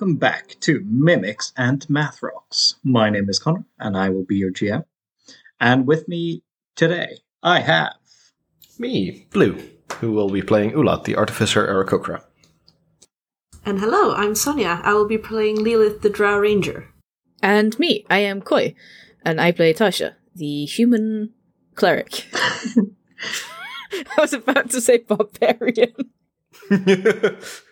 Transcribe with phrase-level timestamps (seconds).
[0.00, 2.76] and welcome back to Mimics and Math Rocks.
[2.84, 4.84] My name is Connor, and I will be your GM.
[5.58, 6.44] And with me
[6.76, 7.94] today, I have.
[8.78, 9.60] Me, Blue,
[9.94, 12.22] who will be playing Ulat, the Artificer Aarakocra.
[13.64, 14.80] And hello, I'm Sonia.
[14.84, 16.88] I will be playing Lilith the Drow Ranger.
[17.42, 18.76] And me, I am Koi,
[19.24, 21.32] and I play Tasha, the human
[21.74, 22.24] cleric.
[23.92, 25.94] I was about to say barbarian.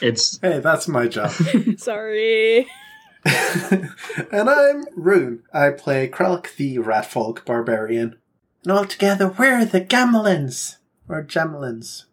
[0.00, 1.30] It's Hey, that's my job.
[1.76, 2.66] Sorry.
[3.24, 5.42] and I'm Rune.
[5.52, 8.16] I play Krelk the Ratfolk Barbarian.
[8.64, 10.76] And all together, we're the Gamelins.
[11.08, 12.04] Or Gemelins.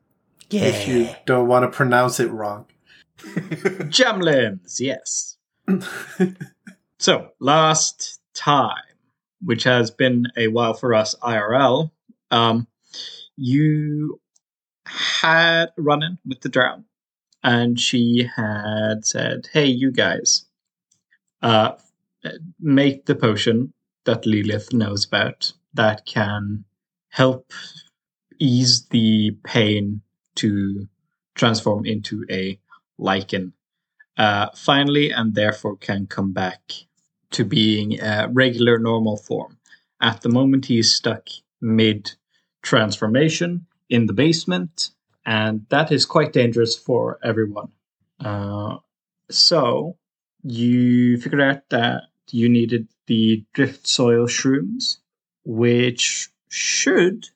[0.50, 2.66] If you don't want to pronounce it wrong.
[3.18, 5.38] Jamlins, yes.
[7.00, 8.72] so, last time,
[9.44, 11.92] which has been a while for us IRL,
[12.32, 12.68] um,
[13.36, 14.22] you
[14.86, 16.84] had run in with the drow,
[17.48, 20.48] and she had said, Hey, you guys,
[21.42, 21.72] uh,
[22.60, 26.66] make the potion that Lilith knows about that can
[27.08, 27.54] help
[28.38, 30.02] ease the pain
[30.36, 30.90] to
[31.36, 32.60] transform into a
[33.00, 33.54] lycan
[34.18, 36.74] uh, finally, and therefore can come back
[37.32, 39.58] to being a regular normal form.
[40.02, 41.30] At the moment, he is stuck
[41.62, 42.12] mid
[42.62, 44.90] transformation in the basement,
[45.28, 47.68] and that is quite dangerous for everyone.
[48.20, 48.78] Uh,
[49.30, 49.98] so,
[50.42, 54.98] you figured out that you needed the drift soil shrooms,
[55.44, 57.28] which should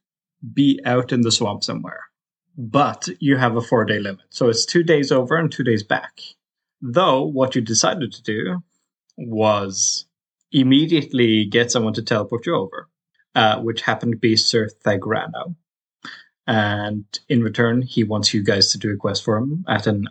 [0.53, 2.05] be out in the swamp somewhere.
[2.57, 4.25] But you have a four day limit.
[4.29, 6.21] So it's two days over and two days back.
[6.81, 8.63] Though, what you decided to do
[9.17, 10.05] was
[10.51, 12.89] immediately get someone to teleport you over,
[13.35, 15.55] uh, which happened to be Sir Thagrano.
[16.47, 20.07] And in return, he wants you guys to do a quest for him at an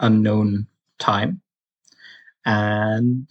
[0.00, 0.66] unknown
[0.98, 1.40] time.
[2.44, 3.26] And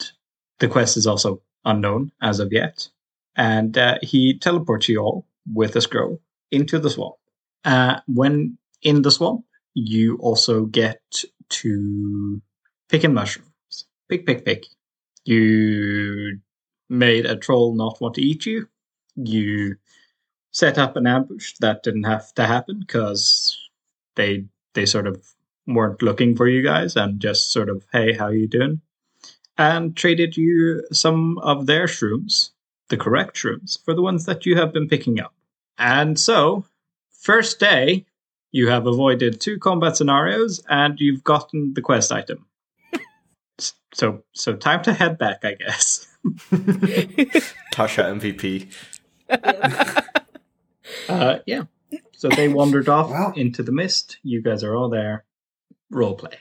[0.59, 2.87] the quest is also unknown as of yet.
[3.35, 7.15] And uh, he teleports you all with a scroll into the swamp.
[7.63, 11.01] Uh, when in the swamp, you also get
[11.49, 12.41] to
[12.89, 13.85] pick in mushrooms.
[14.09, 14.65] Pick, pick, pick.
[15.23, 16.39] You
[16.89, 18.67] made a troll not want to eat you.
[19.15, 19.77] You
[20.51, 23.57] set up an ambush that didn't have to happen because
[24.15, 25.25] they they sort of
[25.67, 28.81] weren't looking for you guys and just sort of hey how you doing?
[29.57, 32.51] and traded you some of their shrooms
[32.91, 35.33] the correct shrooms for the ones that you have been picking up.
[35.79, 36.65] And so
[37.09, 38.05] first day
[38.51, 42.45] you have avoided two combat scenarios and you've gotten the quest item.
[43.93, 46.07] So so time to head back i guess.
[47.73, 48.71] Tasha MVP.
[51.11, 51.63] uh yeah
[52.11, 53.33] so they wandered off Wow.
[53.35, 55.25] into the mist you guys are all there
[55.89, 56.37] role play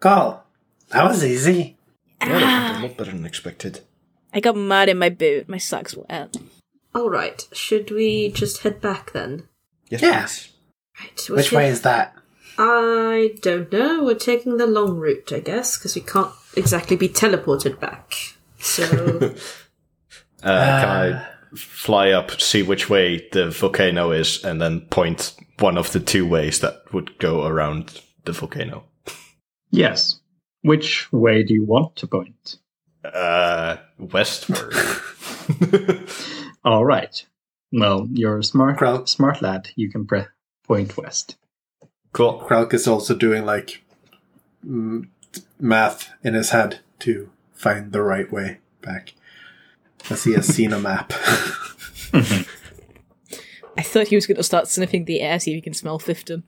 [0.00, 0.44] Call.
[0.90, 1.76] That was easy.
[2.22, 3.80] Yeah, that a lot better than expected.
[4.32, 5.48] I got mud in my boot.
[5.48, 6.36] My socks wet.
[6.96, 9.48] Alright, should we just head back then?
[9.90, 10.20] Yes, Yeah.
[10.20, 10.48] please.
[11.00, 12.14] Right, we're Which ta- way is that?
[12.58, 14.04] I don't know.
[14.04, 18.14] We're taking the long route, I guess, because we can't exactly be teleported back.
[18.60, 18.84] So,
[20.42, 25.76] Uh, can I fly up, see which way the volcano is, and then point one
[25.78, 28.84] of the two ways that would go around the volcano?
[29.70, 30.20] yes
[30.62, 32.56] which way do you want to point
[33.04, 34.72] Uh, westward.
[36.64, 37.26] all right
[37.72, 39.04] well you're a smart Crow.
[39.04, 40.24] smart lad you can pre-
[40.66, 41.36] point west
[42.12, 42.40] cool.
[42.48, 43.82] Krelk is also doing like
[45.58, 49.14] math in his head to find the right way back.
[50.10, 51.12] As he has seen a map.
[53.76, 55.98] I thought he was going to start sniffing the air, see if he can smell
[56.00, 56.42] Fifton.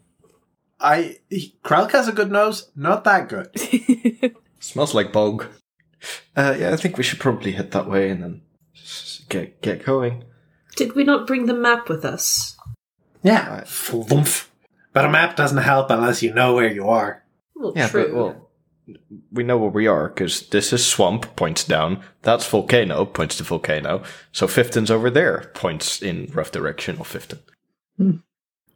[0.80, 3.50] I he, Krelk has a good nose, not that good.
[4.60, 5.46] Smells like bog.
[6.34, 8.42] Uh, yeah, I think we should probably head that way and then
[8.74, 10.24] s- get get going.
[10.76, 12.56] did we not bring the map with us?
[13.22, 13.60] Yeah.
[13.64, 14.46] Flumph.
[14.94, 17.22] But a map doesn't help unless you know where you are.
[17.54, 18.06] Well, Yeah, true.
[18.06, 18.49] but well,
[19.32, 22.02] we know where we are because this is swamp, points down.
[22.22, 24.02] That's volcano, points to volcano.
[24.32, 27.40] So Fifton's over there, points in rough direction of Fifton.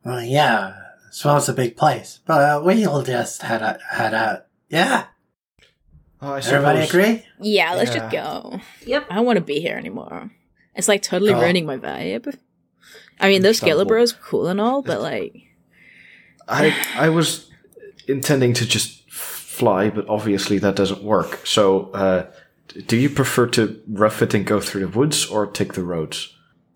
[0.04, 0.74] Oh yeah,
[1.10, 3.80] Swamp's a big place, but uh, we'll just head out.
[3.82, 4.46] Head out.
[4.68, 5.06] Yeah,
[6.20, 7.24] Oh, I everybody agree?
[7.40, 7.98] yeah, let's Yeah.
[8.00, 8.60] just go.
[8.86, 9.06] Yep.
[9.10, 10.30] I don't want to be here anymore.
[10.74, 11.40] It's like totally Oh.
[11.40, 12.36] ruining my vibe.
[13.20, 13.92] I mean, those Understandable.
[13.94, 15.34] Gilibros are cool and all, but like,
[16.48, 17.50] I I was
[18.08, 19.03] intending to just
[19.54, 21.46] fly, but obviously that doesn't work.
[21.46, 22.30] So, uh,
[22.86, 26.34] do you prefer to rough it and go through the woods or take the roads?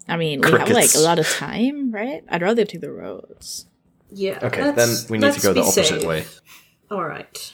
[0.09, 2.25] I mean, we have like a lot of time, right?
[2.29, 3.67] I'd rather take the roads.
[4.11, 4.39] Yeah.
[4.43, 6.05] Okay, then we need to go the opposite safe.
[6.05, 6.25] way.
[6.91, 7.53] All right.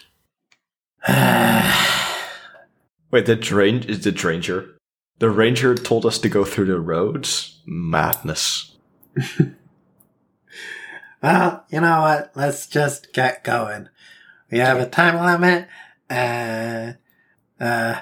[3.10, 4.78] Wait, the drain is the ranger.
[5.18, 7.60] The ranger told us to go through the roads.
[7.66, 8.76] Madness.
[11.22, 12.32] well, you know what?
[12.34, 13.88] Let's just get going.
[14.50, 15.68] We have a time limit,
[16.08, 16.96] and
[17.60, 18.00] uh,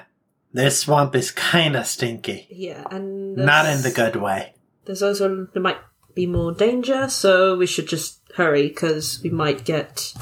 [0.51, 2.47] this swamp is kind of stinky.
[2.49, 4.53] Yeah, and Not in the good way.
[4.85, 5.79] There's also there might
[6.13, 10.13] be more danger, so we should just hurry because we might get.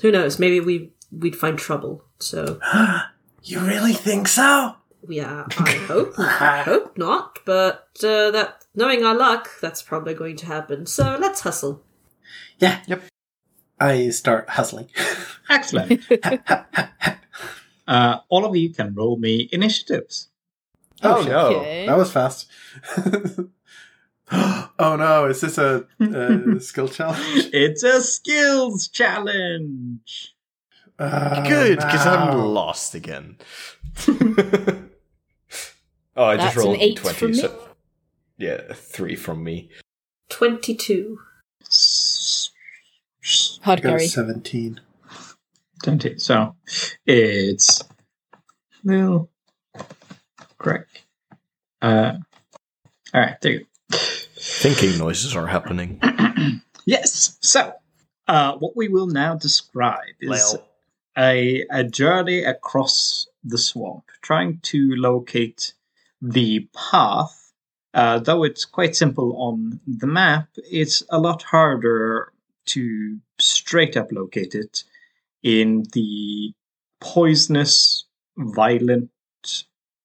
[0.00, 0.38] Who knows?
[0.38, 2.04] Maybe we we'd find trouble.
[2.18, 2.60] So
[3.42, 4.74] You really think so?
[5.08, 7.38] yeah, I hope I hope not.
[7.44, 10.86] But uh, that knowing our luck, that's probably going to happen.
[10.86, 11.82] So let's hustle.
[12.58, 12.80] Yeah.
[12.86, 13.02] Yep.
[13.80, 14.88] I start hustling.
[15.50, 16.02] Excellent.
[17.88, 20.28] uh, all of you can roll me initiatives.
[21.02, 21.46] Oh, no.
[21.60, 21.86] Okay.
[21.86, 22.48] That was fast.
[24.30, 27.48] oh no, is this a, a skill challenge?
[27.52, 30.34] It's a skills challenge.
[30.98, 33.36] Oh, Good, because I'm lost again.
[34.08, 34.14] oh,
[36.16, 37.16] I That's just rolled an eight 20.
[37.16, 37.36] from me.
[37.38, 37.68] So,
[38.36, 39.70] yeah, three from me.
[40.28, 41.20] Twenty-two.
[43.62, 44.06] Hard I got a carry.
[44.06, 44.80] 17.
[45.82, 46.18] 20.
[46.18, 46.56] So
[47.06, 47.84] it's
[48.84, 49.30] Lil
[50.58, 50.86] Greg.
[51.80, 52.14] Uh,
[53.14, 53.98] all right, there you go.
[54.40, 56.00] Thinking noises are happening.
[56.88, 57.36] Yes.
[57.42, 57.74] So,
[58.28, 60.56] uh, what we will now describe is
[61.18, 65.74] a, a journey across the swamp, trying to locate
[66.22, 67.52] the path.
[67.92, 72.32] Uh, though it's quite simple on the map, it's a lot harder
[72.68, 74.84] to straight up locate it
[75.42, 76.52] in the
[77.00, 78.06] poisonous,
[78.36, 79.10] violent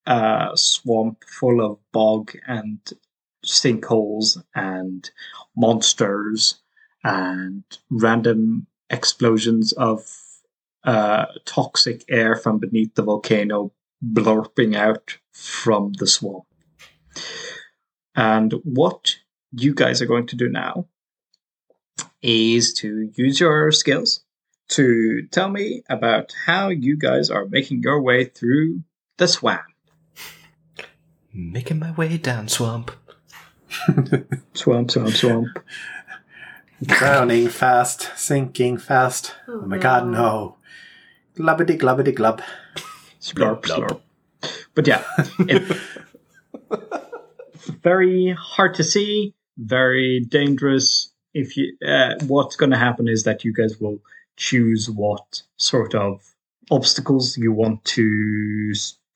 [0.05, 2.79] uh, swamp full of bog and
[3.45, 5.11] sinkholes and
[5.55, 6.61] monsters
[7.03, 10.01] and random explosions of
[10.83, 13.71] uh, toxic air from beneath the volcano
[14.03, 16.45] blurping out from the swamp.
[18.15, 19.15] And what
[19.51, 20.87] you guys are going to do now
[22.23, 24.23] is to use your skills
[24.69, 28.81] to tell me about how you guys are making your way through
[29.17, 29.61] the swamp.
[31.33, 32.91] Making my way down swamp.
[34.53, 35.47] Swamp, swamp, swamp.
[36.83, 39.33] Drowning fast, sinking fast.
[39.47, 40.57] Oh, my god, no.
[41.35, 42.41] Glubbity glubbity glub.
[43.19, 43.79] Slurp, Blub, blub.
[43.79, 44.01] slurp.
[44.75, 45.03] But yeah,
[45.39, 45.77] it,
[47.83, 51.12] very hard to see, very dangerous.
[51.33, 53.99] If you, uh, what's going to happen is that you guys will
[54.37, 56.21] choose what sort of
[56.69, 58.73] obstacles you want to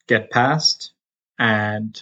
[0.07, 0.93] get past,
[1.37, 2.01] and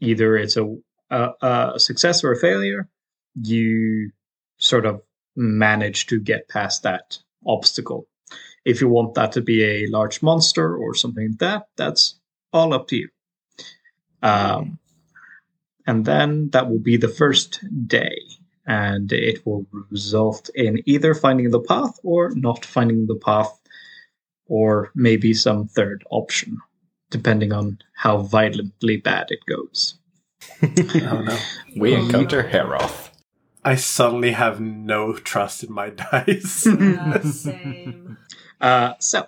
[0.00, 0.76] either it's a,
[1.10, 2.88] a, a success or a failure.
[3.34, 4.10] You
[4.58, 5.02] sort of
[5.36, 8.06] manage to get past that obstacle.
[8.64, 12.18] If you want that to be a large monster or something like that, that's
[12.52, 13.08] all up to you.
[14.22, 14.78] Um,
[15.86, 18.16] and then that will be the first day,
[18.66, 23.60] and it will result in either finding the path or not finding the path,
[24.46, 26.58] or maybe some third option,
[27.10, 29.98] depending on how violently bad it goes.
[30.62, 31.38] Oh no.
[31.76, 33.10] We encounter Heroth.
[33.64, 36.66] I suddenly have no trust in my dice.
[36.80, 38.18] Yeah, same.
[38.60, 39.26] Uh, so,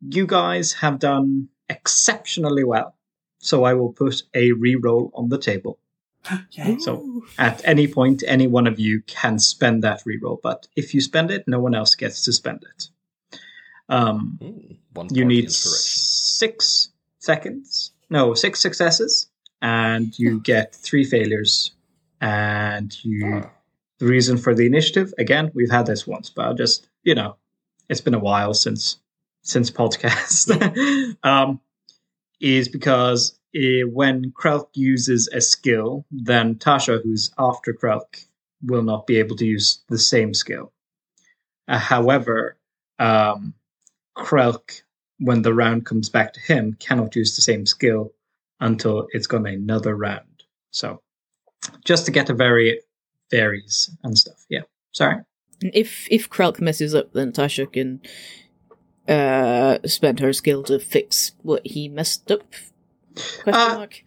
[0.00, 2.94] you guys have done exceptionally well.
[3.38, 5.78] So, I will put a reroll on the table.
[6.52, 6.78] Yay.
[6.78, 11.00] So, at any point, any one of you can spend that reroll, but if you
[11.00, 12.88] spend it, no one else gets to spend it.
[13.88, 14.38] Um,
[14.92, 19.28] One you need six seconds, no, six successes,
[19.62, 21.72] and you get three failures.
[22.20, 23.48] And you,
[23.98, 27.36] the reason for the initiative, again, we've had this once, but I'll just, you know,
[27.88, 28.98] it's been a while since
[29.42, 31.60] since podcast, um,
[32.40, 38.24] is because when Krelk uses a skill, then Tasha, who's after Krelk,
[38.62, 40.72] will not be able to use the same skill.
[41.66, 42.56] Uh, however,
[42.98, 43.54] um,
[44.16, 44.82] Krelk,
[45.18, 48.12] when the round comes back to him, cannot use the same skill
[48.60, 50.44] until it's gone another round.
[50.70, 51.02] So,
[51.84, 52.80] just to get a very
[53.30, 54.44] varies and stuff.
[54.48, 54.62] Yeah.
[54.92, 55.22] Sorry.
[55.60, 58.00] If if Krelk messes up, then Tasha can
[59.08, 62.54] uh, spend her skill to fix what he messed up.
[63.42, 64.02] Question Uh, mark.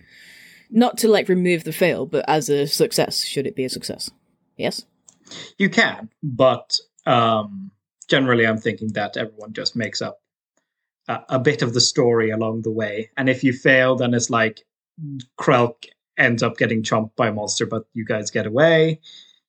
[0.69, 4.09] Not to like remove the fail, but as a success, should it be a success?
[4.57, 4.85] Yes.
[5.57, 7.71] You can, but um,
[8.07, 10.21] generally, I'm thinking that everyone just makes up
[11.07, 13.09] a, a bit of the story along the way.
[13.17, 14.65] And if you fail, then it's like
[15.39, 15.85] Krelk
[16.17, 19.01] ends up getting chomped by a monster, but you guys get away.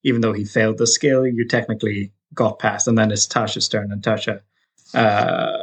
[0.04, 2.88] Even though he failed the skill, you technically got past.
[2.88, 4.40] And then it's Tasha's turn, and Tasha
[4.94, 5.61] uh,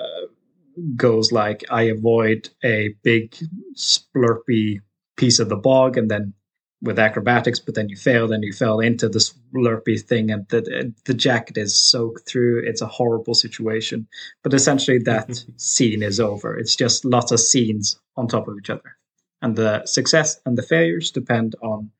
[0.95, 3.36] goes like I avoid a big
[3.75, 4.81] splurpy
[5.17, 6.33] piece of the bog and then
[6.81, 10.93] with acrobatics, but then you fail, then you fell into this slurpy thing, and the
[11.05, 12.63] the jacket is soaked through.
[12.65, 14.07] It's a horrible situation,
[14.43, 16.57] but essentially that scene is over.
[16.57, 18.98] It's just lots of scenes on top of each other,
[19.41, 21.91] and the success and the failures depend on,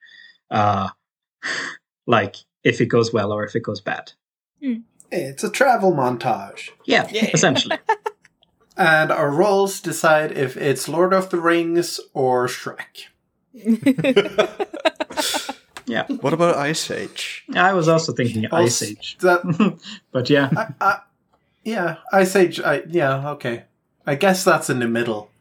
[0.50, 0.89] uh,
[2.07, 4.13] like if it goes well or if it goes bad.
[5.12, 6.69] It's a travel montage.
[6.86, 7.77] Yeah, essentially.
[8.79, 13.07] And our roles decide if it's Lord of the Rings or Shrek.
[15.89, 17.45] Yeah, What about Ice Age?
[17.55, 19.79] I was also thinking Ice Age, That,
[20.12, 21.00] but yeah, I, I,
[21.63, 22.62] yeah, Ice Age.
[22.62, 23.63] I, yeah, okay.
[24.05, 25.31] I guess that's in the middle.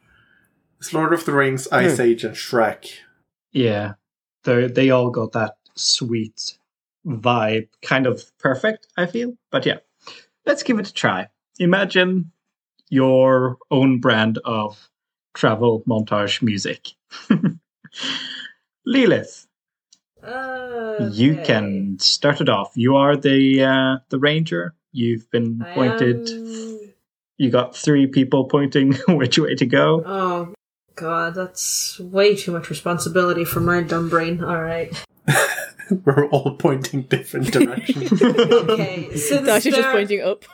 [0.78, 1.74] It's Lord of the Rings, hmm.
[1.74, 2.88] Ice Age, and Shrek.
[3.52, 3.94] Yeah,
[4.44, 6.56] they they all got that sweet
[7.06, 8.86] vibe, kind of perfect.
[8.96, 9.80] I feel, but yeah,
[10.46, 11.28] let's give it a try.
[11.58, 12.32] Imagine
[12.90, 14.88] your own brand of
[15.34, 16.88] travel montage music.
[18.86, 19.46] Lilith,
[20.22, 20.28] you
[21.32, 21.42] Okay.
[21.44, 22.72] can start it off.
[22.74, 24.74] You are the uh, the ranger.
[24.92, 26.28] You've been I pointed.
[26.28, 26.92] am-
[27.36, 30.02] You got three people pointing which way to go.
[30.06, 30.54] Oh
[30.96, 34.42] god, that's way too much responsibility for my dumb brain.
[34.42, 34.92] All right.
[36.04, 38.20] We're all pointing different directions.
[38.22, 39.14] Okay.
[39.16, 40.44] Since Tasha's just pointing up.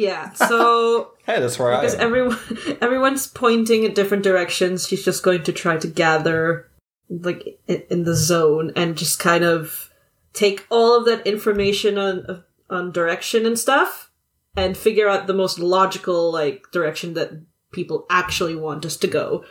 [0.00, 0.32] Yeah.
[0.32, 2.06] So Hey, that's where because I am.
[2.06, 2.38] everyone
[2.80, 6.68] everyone's pointing in different directions, she's just going to try to gather
[7.08, 9.90] like i- in the zone and just kind of
[10.32, 14.10] take all of that information on on direction and stuff
[14.56, 17.30] and figure out the most logical like direction that
[17.72, 19.44] people actually want us to go.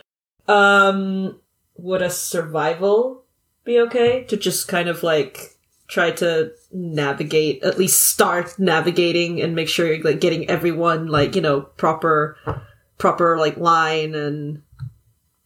[0.47, 1.39] Um
[1.77, 3.23] would a survival
[3.63, 5.58] be okay to just kind of like
[5.89, 11.35] try to navigate at least start navigating and make sure you're like getting everyone like
[11.35, 12.37] you know proper
[12.97, 14.61] proper like line and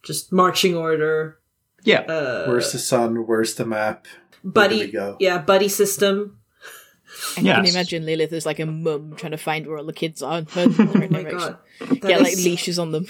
[0.02, 1.38] just marching order
[1.82, 3.26] Yeah, uh Where's the sun?
[3.26, 4.06] Where's the map?
[4.44, 5.16] buddy Where do we go?
[5.20, 6.38] yeah buddy system
[7.38, 10.20] I can imagine Lilith is like a mum trying to find where all the kids
[10.20, 11.38] are and point in the right oh my direction.
[11.38, 11.58] god
[11.88, 13.06] Get That like leashes on them.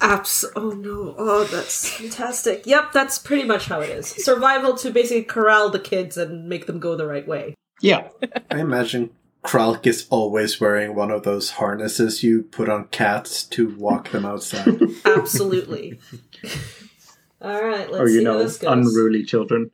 [0.00, 4.90] Abs oh no oh that's fantastic yep that's pretty much how it is survival to
[4.90, 8.08] basically corral the kids and make them go the right way yeah.
[8.50, 9.10] I imagine
[9.44, 14.26] Kralk is always wearing one of those harnesses you put on cats to walk them
[14.26, 14.80] outside.
[15.04, 16.00] absolutely
[17.40, 19.70] all right let's or you see how know, this goes unruly children.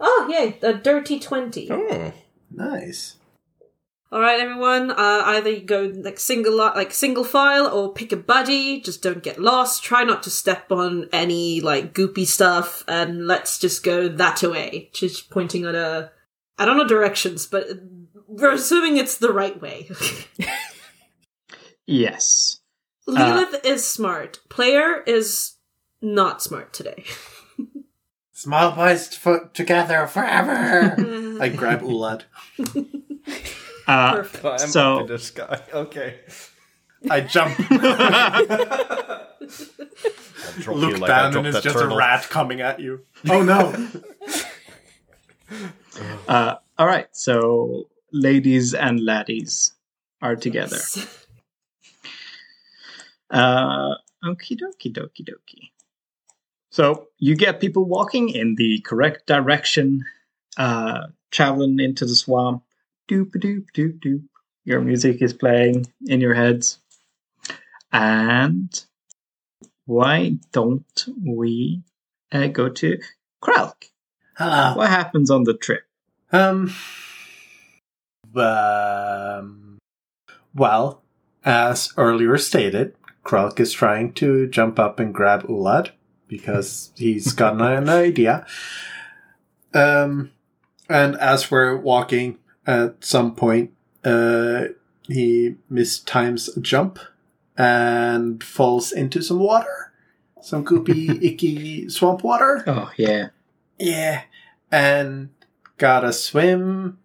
[0.00, 2.12] oh yay a dirty 20 Oh.
[2.50, 3.16] nice.
[4.12, 4.90] All right, everyone.
[4.90, 8.80] Uh, either you go like single, like single file, or pick a buddy.
[8.80, 9.82] Just don't get lost.
[9.82, 14.90] Try not to step on any like goopy stuff, and let's just go that way.
[14.92, 16.12] Just pointing at a,
[16.56, 17.66] I don't know directions, but
[18.28, 19.90] we're assuming it's the right way.
[21.86, 22.60] Yes.
[23.06, 24.40] Lilith is smart.
[24.48, 25.54] Player is
[26.02, 27.04] not smart today.
[28.32, 30.94] Small boys foot together forever.
[31.40, 32.24] I grab Ulad.
[33.86, 34.44] Uh, Perfect.
[34.44, 35.62] I am So- in the.
[35.74, 36.20] Okay.
[37.10, 37.54] I jump,
[40.58, 41.92] Drop look you like down, and it's just turtle.
[41.94, 43.02] a rat coming at you.
[43.30, 43.72] Oh no!
[46.26, 47.06] uh, all right.
[47.12, 49.72] So, ladies and laddies
[50.22, 50.78] are together.
[53.30, 55.70] Uh, okie dokie dokie dokie.
[56.70, 60.04] So you get people walking in the correct direction,
[60.56, 62.62] uh, traveling into the swamp.
[63.08, 64.22] Doop doop doop doop.
[64.64, 66.80] Your music is playing in your heads,
[67.92, 68.68] and
[69.84, 71.82] why don't we
[72.32, 72.98] uh, go to
[73.42, 73.90] Kralk?
[74.36, 74.74] Hello.
[74.76, 75.84] What happens on the trip?
[76.32, 76.74] Um.
[78.34, 79.78] Um.
[80.52, 81.02] Well,
[81.44, 85.90] as earlier stated, Kralk is trying to jump up and grab Ulad
[86.26, 88.44] because he's got an idea.
[89.72, 90.32] Um,
[90.88, 93.72] and as we're walking, at some point,
[94.04, 94.64] uh,
[95.02, 96.98] he mistimes a jump
[97.56, 99.92] and falls into some water,
[100.42, 102.64] some goopy, icky swamp water.
[102.66, 103.28] Oh yeah,
[103.78, 104.22] Yeah,
[104.70, 105.30] and
[105.78, 106.98] gotta swim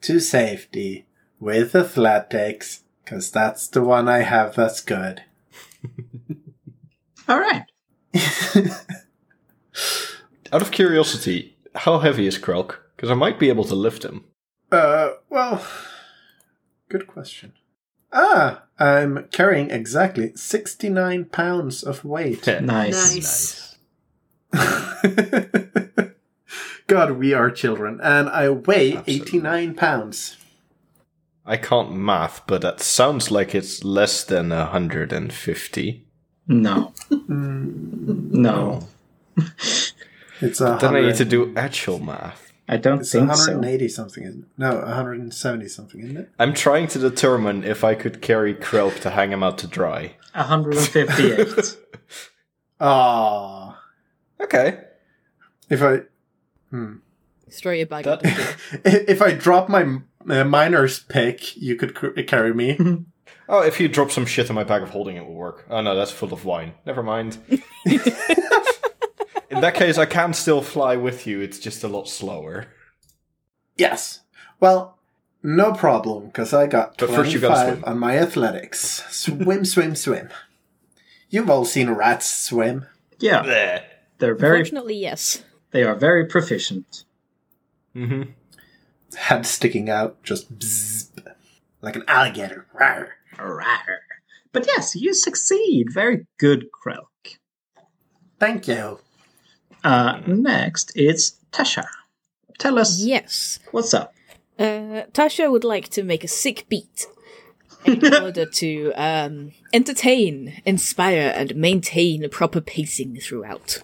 [0.00, 1.06] to safety
[1.38, 5.22] with athletics, because that's the one I have that's good.
[7.28, 7.64] all right.
[10.52, 12.76] Out of curiosity, how heavy is Krelk?
[12.94, 14.24] Because I might be able to lift him.
[14.72, 15.64] Uh, well,
[16.88, 17.52] good question.
[18.12, 22.46] Ah, I'm carrying exactly 69 pounds of weight.
[22.46, 22.66] Nice.
[22.66, 23.76] Nice.
[26.86, 29.38] God, we are children, and I weigh Absolutely.
[29.38, 30.36] 89 pounds.
[31.46, 36.04] I can't math, but that sounds like it's less than 150.
[36.48, 36.92] No.
[37.10, 38.88] Mm, No.
[40.40, 42.51] It's a Then I need to do actual math.
[42.68, 43.52] I don't It's think so.
[43.52, 44.48] 180 something, isn't it?
[44.56, 46.30] No, 170 something, isn't it?
[46.38, 50.14] I'm trying to determine if I could carry Krelk to hang him out to dry.
[50.34, 51.76] 158.
[52.84, 53.80] Ah,
[54.40, 54.78] Okay.
[55.70, 56.00] if I
[56.70, 56.94] hmm.
[57.46, 58.04] Destroy your bag.
[58.04, 58.22] That-
[58.84, 62.78] if I drop my uh, miner's pick, you could c- carry me.
[63.48, 65.66] Oh, if you drop some shit in my bag of holding, it will work.
[65.68, 66.72] Oh no, that's full of wine.
[66.86, 67.38] Never mind.
[69.52, 71.40] In that case, I can still fly with you.
[71.40, 72.66] It's just a lot slower.
[73.76, 74.20] yes.
[74.60, 74.98] Well,
[75.42, 77.84] no problem, because I got But 25 first you gotta swim.
[77.84, 79.04] on my athletics.
[79.10, 80.28] Swim, swim, swim.
[81.30, 82.86] You've all seen rats swim.
[83.18, 83.82] yeah, Bleh.
[84.18, 85.42] they're very Unfortunately, yes.
[85.72, 87.04] they are very proficient.
[87.96, 88.30] Mm-hmm.
[89.16, 91.08] Head sticking out, just bzzz,
[91.80, 92.66] like an alligator.
[92.80, 93.08] Rawr.
[93.36, 93.96] Rawr.
[94.52, 95.88] But yes, you succeed.
[95.92, 97.38] Very good, Krelk.
[98.38, 99.00] Thank you.
[99.84, 101.84] Uh, next, it's Tasha.
[102.58, 103.58] Tell us Yes.
[103.72, 104.14] what's up.
[104.58, 107.06] Uh, Tasha would like to make a sick beat
[107.84, 113.82] in order to um, entertain, inspire, and maintain a proper pacing throughout.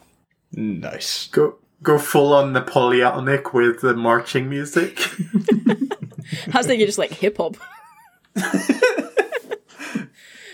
[0.53, 1.27] Nice.
[1.29, 4.99] Go go full on Napoleonic with the marching music.
[6.53, 7.57] I was thinking just like hip hop.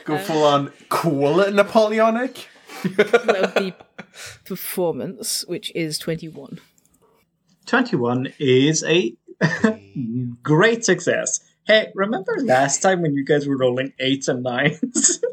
[0.05, 2.49] Go full on cool Napoleonic.
[2.85, 3.75] That would be
[4.45, 6.61] performance, which is 21.
[7.67, 9.15] 21 is a
[10.43, 11.41] great success.
[11.67, 15.21] Hey, remember last time when you guys were rolling eights and nines?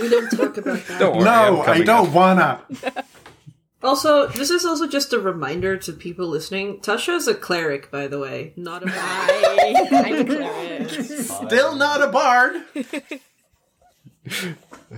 [0.00, 0.98] We don't talk about that.
[0.98, 1.24] Don't worry.
[1.24, 2.14] no, I'm I coming don't up.
[2.14, 2.62] wanna.
[3.82, 6.80] Also, this is also just a reminder to people listening.
[6.80, 10.90] Tasha is a cleric, by the way, not a I, I declare it.
[10.90, 12.62] Still not a bard.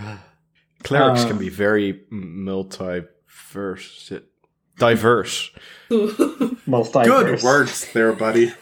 [0.85, 4.23] Clerics Uh, can be very multiverse,
[4.79, 5.51] diverse.
[5.91, 7.05] Multiverse.
[7.05, 8.53] Good words there, buddy.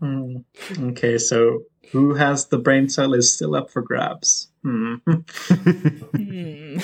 [0.00, 0.38] Hmm.
[0.78, 4.48] Okay, so who has the brain cell is still up for grabs.
[4.62, 4.96] Hmm.
[5.06, 6.78] Hmm.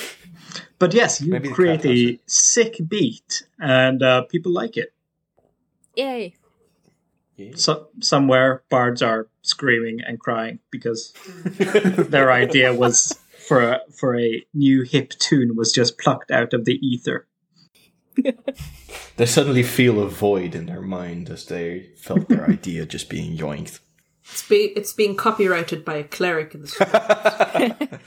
[0.79, 4.92] But yes, you Maybe create a sick beat, and uh, people like it.
[5.95, 6.35] Yay.
[7.55, 11.12] So somewhere, bards are screaming and crying because
[12.09, 16.64] their idea was for a, for a new hip tune was just plucked out of
[16.64, 17.26] the ether.
[19.16, 23.37] They suddenly feel a void in their mind as they felt their idea just being
[23.37, 23.80] yoinked.
[24.30, 27.90] It's, be- it's being copyrighted by a cleric in the story.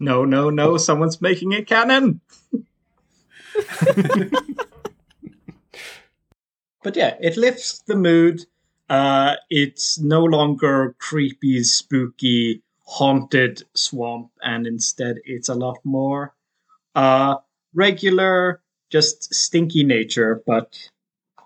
[0.00, 0.76] No, no, no!
[0.76, 2.20] Someone's making it canon.
[6.84, 8.44] but yeah, it lifts the mood.
[8.88, 16.34] Uh, it's no longer creepy, spooky, haunted swamp, and instead it's a lot more
[16.94, 17.36] uh,
[17.74, 20.88] regular, just stinky nature, but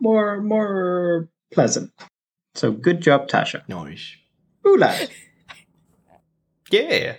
[0.00, 1.90] more more pleasant.
[2.54, 3.68] So good job, Tasha.
[3.68, 4.14] Nice.
[4.66, 5.10] Ooh, lad.
[6.70, 7.16] Yeah.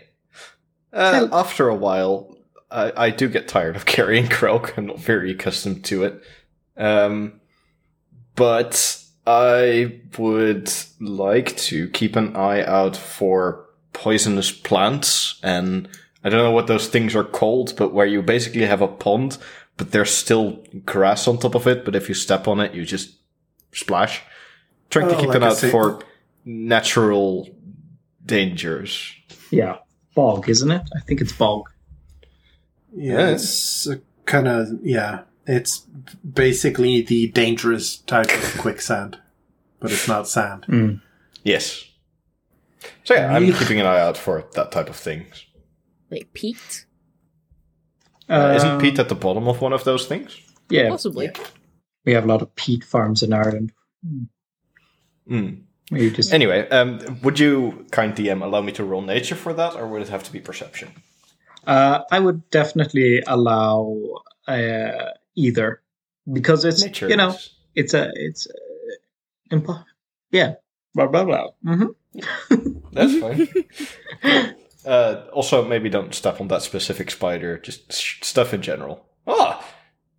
[0.92, 2.36] Uh, after a while,
[2.72, 4.76] I, I do get tired of carrying Croak.
[4.76, 6.24] I'm not very accustomed to it.
[6.76, 7.40] Um,
[8.34, 15.40] but I would like to keep an eye out for poisonous plants.
[15.44, 15.88] And
[16.24, 19.38] I don't know what those things are called, but where you basically have a pond,
[19.78, 21.86] but there's still grass on top of it.
[21.86, 23.16] But if you step on it, you just
[23.72, 24.22] splash.
[24.90, 26.00] Trying to Oh, keep like an out for
[26.46, 27.50] natural
[28.26, 29.14] dangers.
[29.52, 29.78] Yeah,
[30.16, 30.82] bog, isn't it?
[30.96, 31.70] I think it's bog.
[32.96, 33.28] Yeah, Yeah.
[33.32, 33.88] it's
[34.26, 35.22] kind of yeah.
[35.46, 35.80] It's
[36.34, 39.18] basically the dangerous type of quicksand,
[39.80, 40.66] but it's not sand.
[40.66, 40.94] Hmm.
[41.44, 41.84] Yes.
[43.04, 45.46] So yeah, I'm keeping an eye out for that type of things.
[46.12, 46.86] Like peat?
[48.30, 50.40] Uh, isn't Um, peat at the bottom of one of those things?
[50.70, 51.32] Yeah, Possibly.
[52.06, 53.72] we have a lot of peat farms in Ireland.
[55.28, 55.50] Hmm.
[55.90, 59.54] Where you just Anyway, um, would you, kind DM, allow me to roll nature for
[59.54, 60.90] that, or would it have to be perception?
[61.68, 63.96] Uh, I would definitely allow
[64.48, 65.82] uh, either
[66.32, 67.10] because it's Nature.
[67.10, 69.84] you know is- it's a it's uh, impo-
[70.32, 70.56] yeah
[70.94, 71.48] blah blah blah.
[71.64, 71.86] hmm
[72.92, 73.48] That's fine.
[74.86, 79.06] uh, also, maybe don't step on that specific spider, just sh- stuff in general.
[79.28, 79.64] Ah!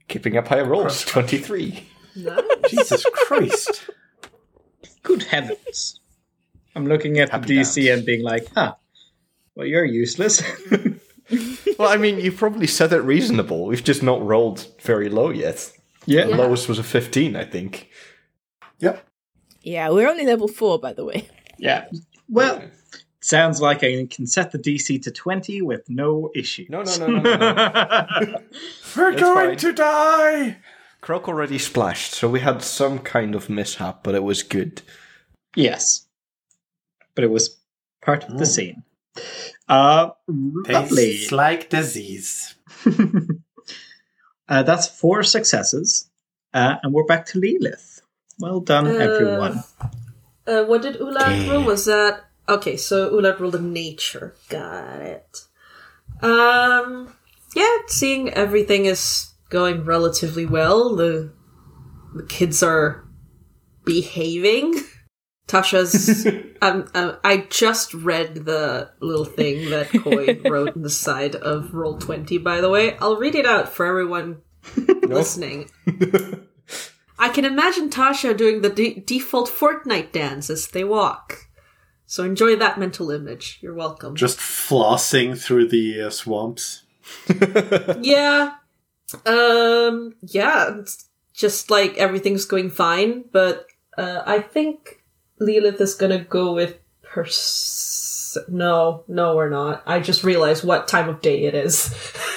[0.08, 1.86] Keeping up high rolls, 23.
[2.16, 2.42] Nice.
[2.70, 3.90] Jesus Christ!
[5.02, 6.00] Good heavens!
[6.76, 7.98] I'm looking at Happy the DC dance.
[7.98, 8.74] and being like, huh.
[9.54, 10.42] Well, you're useless.
[11.78, 13.64] Well, I mean, you probably said it reasonable.
[13.66, 15.72] We've just not rolled very low yet.
[16.04, 16.26] yeah.
[16.26, 17.88] The lowest was a 15, I think.
[18.80, 19.04] Yep.
[19.62, 21.28] Yeah, we're only level four, by the way.
[21.64, 21.86] Yeah.
[22.28, 22.62] Well,
[23.20, 26.66] sounds like I can set the DC to 20 with no issue.
[26.68, 28.38] No, no, no, no, no, no.
[28.96, 29.56] We're That's going fine.
[29.58, 30.58] to die!
[31.00, 34.82] Croak already splashed, so we had some kind of mishap, but it was good.
[35.56, 36.06] yes.
[37.14, 37.56] But it was
[38.02, 38.82] part of the scene.
[39.68, 41.12] Uh, lovely.
[41.18, 42.54] Tastes like disease.
[44.48, 46.10] uh, that's four successes.
[46.52, 48.02] Uh, and we're back to Lilith.
[48.40, 49.62] Well done, Uh, everyone.
[50.46, 51.64] Uh, what did Ulat roll?
[51.64, 52.76] Was that okay?
[52.76, 54.34] So Ulat rolled a nature.
[54.48, 55.40] Got it.
[56.20, 57.14] Um,
[57.54, 60.94] yeah, seeing everything is going relatively well.
[60.94, 61.32] The
[62.14, 63.04] the kids are
[63.84, 64.74] behaving.
[65.48, 66.26] Tasha's.
[66.62, 71.74] um, um, I just read the little thing that Koi wrote on the side of
[71.74, 72.38] Roll Twenty.
[72.38, 74.42] By the way, I'll read it out for everyone
[74.76, 75.70] listening.
[77.18, 81.46] I can imagine Tasha doing the de- default Fortnite dance as they walk.
[82.06, 83.58] So enjoy that mental image.
[83.62, 84.14] You're welcome.
[84.16, 86.82] Just flossing through the uh, swamps.
[88.00, 88.54] yeah.
[89.26, 95.02] Um yeah, it's just like everything's going fine, but uh I think
[95.38, 99.82] Lilith is going to go with pers- No, no we're not.
[99.86, 101.94] I just realized what time of day it is.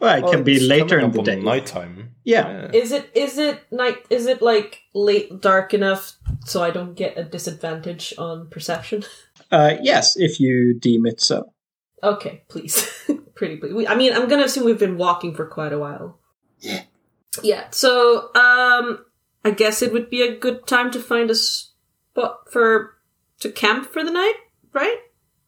[0.00, 1.40] Well, it can Oh, be later in the day.
[1.40, 2.14] Nighttime.
[2.24, 2.70] Yeah.
[2.72, 7.18] is it is it night is it like late dark enough so I don't get
[7.18, 9.04] a disadvantage on perception?
[9.50, 11.54] Uh, yes, if you deem it so.
[12.02, 12.86] Okay, please.
[13.34, 13.72] Pretty please.
[13.72, 16.18] We, I mean, I'm gonna assume we've been walking for quite a while.
[16.60, 16.82] Yeah.
[17.42, 17.64] Yeah.
[17.70, 19.06] So, um,
[19.46, 22.98] I guess it would be a good time to find a spot for
[23.40, 24.34] to camp for the night,
[24.74, 24.98] right?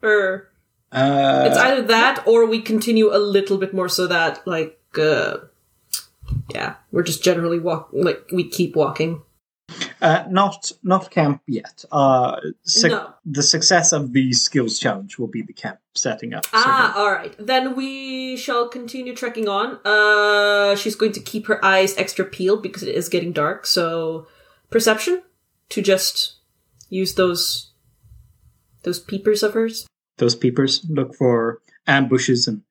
[0.02, 0.49] Or
[0.92, 5.36] Uh, it's either that or we continue a little bit more so that like, uh,
[6.50, 9.22] yeah, we're just generally walk like we keep walking.
[10.02, 11.84] Uh, not not camp yet.
[11.92, 13.14] Uh, suc- No.
[13.24, 16.44] The success of the skills challenge will be the camp setting up.
[16.52, 17.34] Ah, don't- all right.
[17.38, 19.78] Then we shall continue trekking on.
[19.84, 23.64] Uh, she's going to keep her eyes extra peeled because it is getting dark.
[23.64, 24.26] So,
[24.70, 25.22] perception
[25.68, 26.34] to just
[26.88, 27.70] use those
[28.82, 29.86] those peepers of hers.
[30.20, 32.62] Those peepers look for ambushes and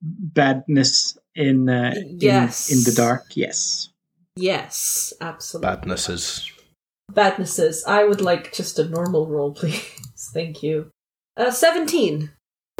[0.00, 2.70] badness in uh, in- Yes.
[2.70, 3.24] in, the dark.
[3.34, 3.88] Yes.
[4.36, 5.68] Yes, absolutely.
[5.70, 6.50] Badnesses.
[7.12, 7.84] Badnesses.
[7.86, 9.82] I would like just a normal roll, please.
[10.32, 10.90] Thank you.
[11.36, 12.30] Uh, seventeen.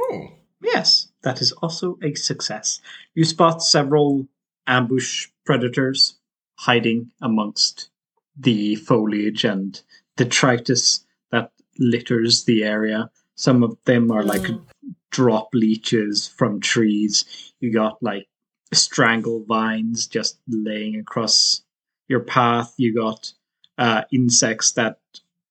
[0.00, 0.28] Oh.
[0.62, 2.80] Yes, that is also a success.
[3.14, 4.26] You spot several
[4.66, 6.14] ambush predators
[6.58, 7.90] hiding amongst
[8.38, 9.80] the foliage and
[10.16, 13.10] detritus that litters the area.
[13.36, 14.64] Some of them are like Mm.
[15.10, 17.24] drop leeches from trees.
[17.60, 18.26] You got like
[18.72, 21.62] strangle vines just laying across
[22.08, 22.74] your path.
[22.76, 23.32] You got
[23.78, 24.98] uh, insects that,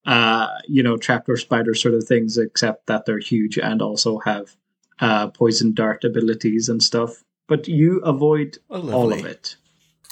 [0.06, 4.56] uh, you know, trapdoor spider sort of things, except that they're huge and also have
[5.00, 7.24] uh, poison dart abilities and stuff.
[7.48, 9.58] But you avoid Oh, all of it.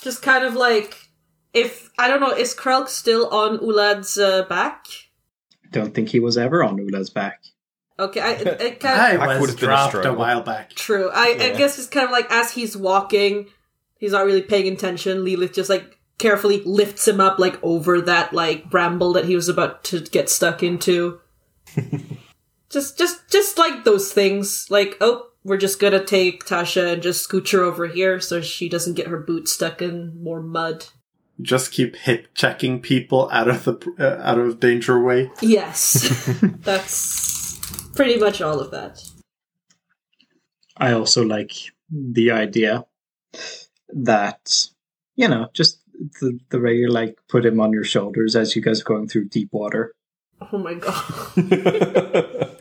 [0.01, 1.09] Just kind of like
[1.53, 4.85] if I don't know, is Krelk still on Ulad's uh, back?
[5.71, 7.41] Don't think he was ever on Ula's back.
[8.01, 10.15] Okay, I, it, it kind I of, Back was would've been a dropped a struggle.
[10.19, 10.71] while back.
[10.73, 11.09] True.
[11.13, 13.47] I, I guess it's kind of like as he's walking,
[13.97, 15.23] he's not really paying attention.
[15.23, 19.49] Lilith just like carefully lifts him up like over that like bramble that he was
[19.49, 21.19] about to get stuck into.
[22.69, 24.69] just just just like those things.
[24.69, 28.69] Like, oh, we're just gonna take Tasha and just scooch her over here so she
[28.69, 30.87] doesn't get her boot stuck in more mud.
[31.41, 35.31] Just keep hip checking people out of the uh, out of danger way.
[35.41, 36.29] Yes.
[36.41, 37.30] That's
[37.95, 39.03] pretty much all of that.
[40.77, 41.51] I also like
[41.89, 42.85] the idea
[43.89, 44.67] that,
[45.15, 45.81] you know, just
[46.19, 49.07] the, the way you like put him on your shoulders as you guys are going
[49.07, 49.93] through deep water.
[50.51, 50.97] Oh my god.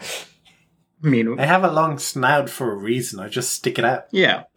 [1.02, 3.20] I mean, I have a long snout for a reason.
[3.20, 4.04] I just stick it out.
[4.12, 4.44] yeah.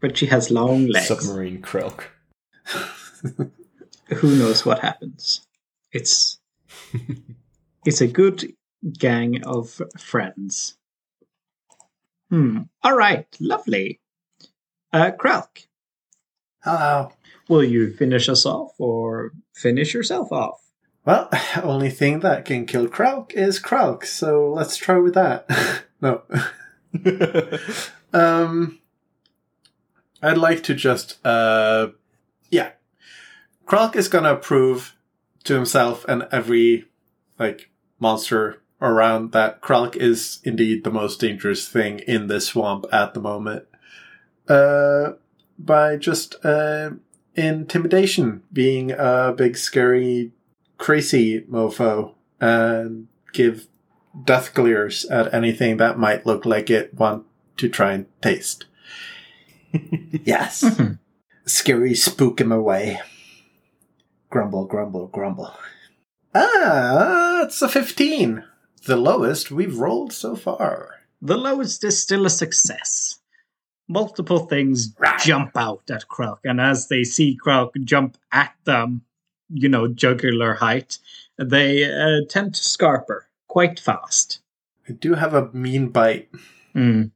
[0.00, 1.08] but she has long legs.
[1.08, 2.04] Submarine Krelk.
[4.14, 5.44] who knows what happens.
[5.90, 6.38] It's
[7.86, 8.52] it's a good
[8.98, 10.76] gang of friends.
[12.30, 12.62] Hmm.
[12.82, 13.26] All right.
[13.40, 14.00] Lovely.
[14.92, 15.66] Uh, Krelk,
[16.62, 17.12] Hello.
[17.48, 20.62] will you finish us off or finish yourself off?
[21.04, 21.28] Well,
[21.62, 25.48] only thing that can kill Kralk is Kralk, so let's try with that.
[26.00, 26.22] no.
[28.12, 28.80] um
[30.22, 31.88] I'd like to just uh
[32.50, 32.70] yeah.
[33.66, 34.96] Kralk is gonna prove
[35.44, 36.86] to himself and every
[37.38, 43.14] like monster around that Kralk is indeed the most dangerous thing in this swamp at
[43.14, 43.64] the moment.
[44.48, 45.12] Uh
[45.58, 46.90] by just uh
[47.34, 50.32] intimidation, being a big, scary,
[50.78, 53.66] crazy mofo, and give
[54.24, 57.26] death glares at anything that might look like it want
[57.58, 58.66] to try and taste.
[60.24, 60.64] yes.
[61.46, 63.00] Scary spook him away.
[64.30, 65.54] Grumble, grumble, grumble.
[66.38, 68.44] Ah, it's a 15.
[68.84, 70.96] The lowest we've rolled so far.
[71.22, 73.20] The lowest is still a success.
[73.88, 79.02] Multiple things jump out at Krelk, and as they see Krelk jump at them,
[79.48, 80.98] you know, jugular height,
[81.38, 84.40] they uh, tend to scarper quite fast.
[84.86, 86.28] I do have a mean bite.
[86.74, 87.12] Mm.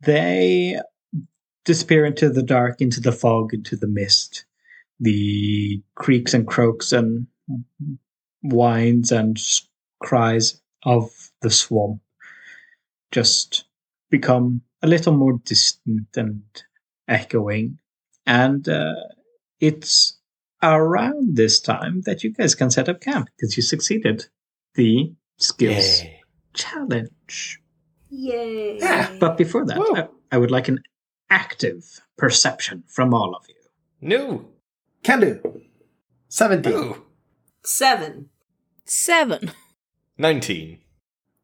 [0.00, 0.80] They
[1.66, 4.46] disappear into the dark, into the fog, into the mist.
[4.98, 7.26] The creaks and croaks and
[8.44, 9.38] whines and
[10.00, 12.00] cries of the swamp
[13.10, 13.64] just
[14.10, 16.42] become a little more distant and
[17.08, 17.78] echoing.
[18.26, 18.94] And uh,
[19.60, 20.18] it's
[20.62, 24.26] around this time that you guys can set up camp because you succeeded
[24.74, 26.22] the skills Yay.
[26.52, 27.60] challenge.
[28.10, 28.78] Yay!
[29.18, 30.80] But before that, I, I would like an
[31.30, 33.54] active perception from all of you.
[34.00, 34.48] No.
[35.02, 35.62] Can do.
[36.28, 36.72] 17.
[36.72, 36.98] No.
[37.64, 38.30] Seven.
[38.84, 39.52] Seven.
[40.18, 40.78] 19.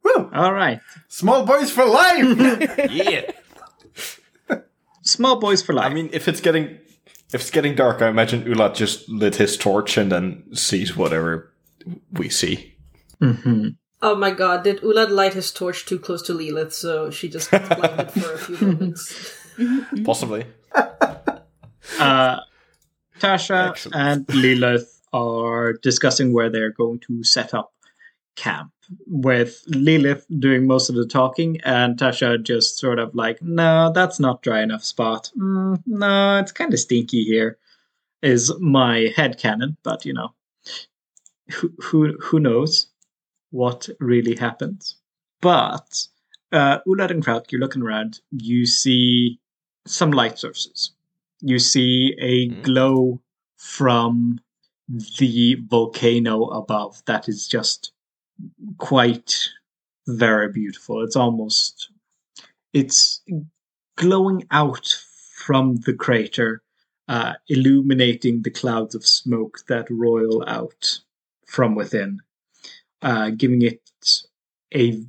[0.05, 0.31] Woo!
[0.33, 0.81] All right.
[1.09, 2.70] Small boys for life!
[2.90, 3.31] Yeah.
[5.03, 5.90] Small boys for life.
[5.90, 6.79] I mean, if it's getting
[7.33, 11.53] if it's getting dark, I imagine Ulat just lit his torch and then sees whatever
[12.12, 12.74] we see.
[13.20, 13.68] hmm
[14.03, 17.50] Oh my god, did Ulad light his torch too close to Lilith, so she just
[17.53, 19.35] gets blinded for a few moments?
[20.05, 20.44] Possibly.
[20.74, 22.40] Uh,
[23.18, 23.96] Tasha Excellent.
[23.96, 27.73] and Lilith are discussing where they're going to set up
[28.37, 28.70] camp,
[29.07, 34.18] with Lilith doing most of the talking and Tasha just sort of like, no, that's
[34.18, 35.31] not dry enough spot.
[35.38, 37.59] Mm, no, it's kind of stinky here,
[38.23, 40.35] is my head canon, but you know,
[41.53, 42.88] who, who, who knows
[43.51, 44.96] what really happens.
[45.40, 46.07] But
[46.53, 49.38] uh, Ulad and Kraut, you're looking around, you see
[49.87, 50.92] some light sources.
[51.40, 52.62] You see a Hmm.
[52.62, 53.20] glow
[53.57, 54.40] from
[54.90, 57.92] the volcano above that is just
[58.79, 59.48] quite
[60.09, 61.03] very beautiful.
[61.05, 61.90] It's almost
[62.72, 63.22] it's
[63.96, 64.87] glowing out
[65.35, 66.62] from the crater,
[67.09, 71.00] uh, illuminating the clouds of smoke that roil out
[71.46, 72.20] from within,
[73.03, 73.81] uh, giving it
[74.74, 75.03] a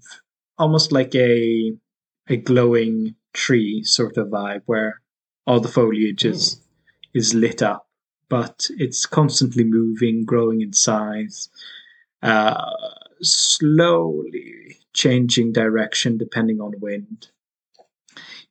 [0.58, 1.74] almost like a
[2.28, 5.02] a glowing tree sort of vibe where
[5.48, 6.62] all the foliage is
[7.14, 7.88] is lit up,
[8.32, 11.50] but it's constantly moving, growing in size,
[12.24, 12.72] uh,
[13.22, 17.28] slowly changing direction depending on wind.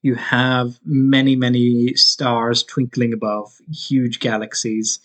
[0.02, 4.98] You have many, many stars twinkling above, huge galaxies.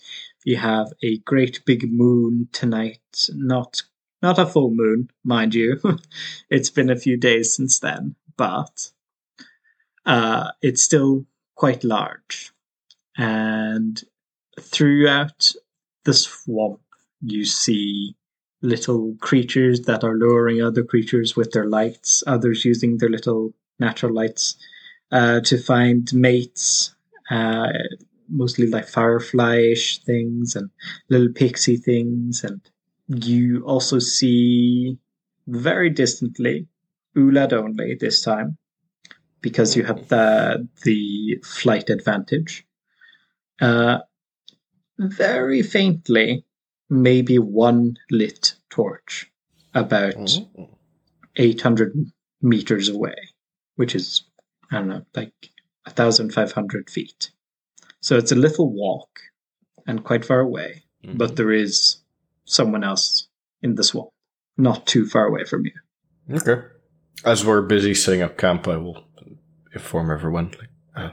[0.44, 3.82] You have a great big moon tonight, not
[4.22, 5.80] not a full moon, mind you.
[6.50, 8.90] it's been a few days since then, but
[10.04, 12.52] uh, it's still quite large.
[13.16, 14.02] And
[14.60, 15.50] throughout
[16.04, 16.80] the swamp,
[17.20, 18.14] you see
[18.62, 24.12] little creatures that are luring other creatures with their lights, others using their little natural
[24.12, 24.56] lights
[25.12, 26.94] uh, to find mates,
[27.30, 27.68] uh,
[28.28, 30.70] mostly like firefly-ish things and
[31.08, 32.42] little pixie things.
[32.42, 32.60] And
[33.08, 34.98] you also see
[35.46, 36.66] very distantly,
[37.16, 38.56] Ulad only this time,
[39.40, 42.66] because you have the the flight advantage.
[43.60, 43.98] Uh,
[44.98, 46.44] very faintly,
[46.88, 49.30] maybe one lit torch
[49.74, 50.30] about
[51.36, 51.94] 800
[52.42, 53.16] meters away,
[53.76, 54.22] which is,
[54.70, 55.32] I don't know, like
[55.84, 57.30] 1,500 feet.
[58.00, 59.20] So it's a little walk
[59.86, 61.98] and quite far away, but there is
[62.44, 63.28] someone else
[63.62, 64.10] in the swamp,
[64.56, 65.72] not too far away from you.
[66.36, 66.62] Okay.
[67.24, 69.04] As we're busy setting up camp, I will
[69.72, 70.52] inform everyone.
[70.94, 71.10] Uh,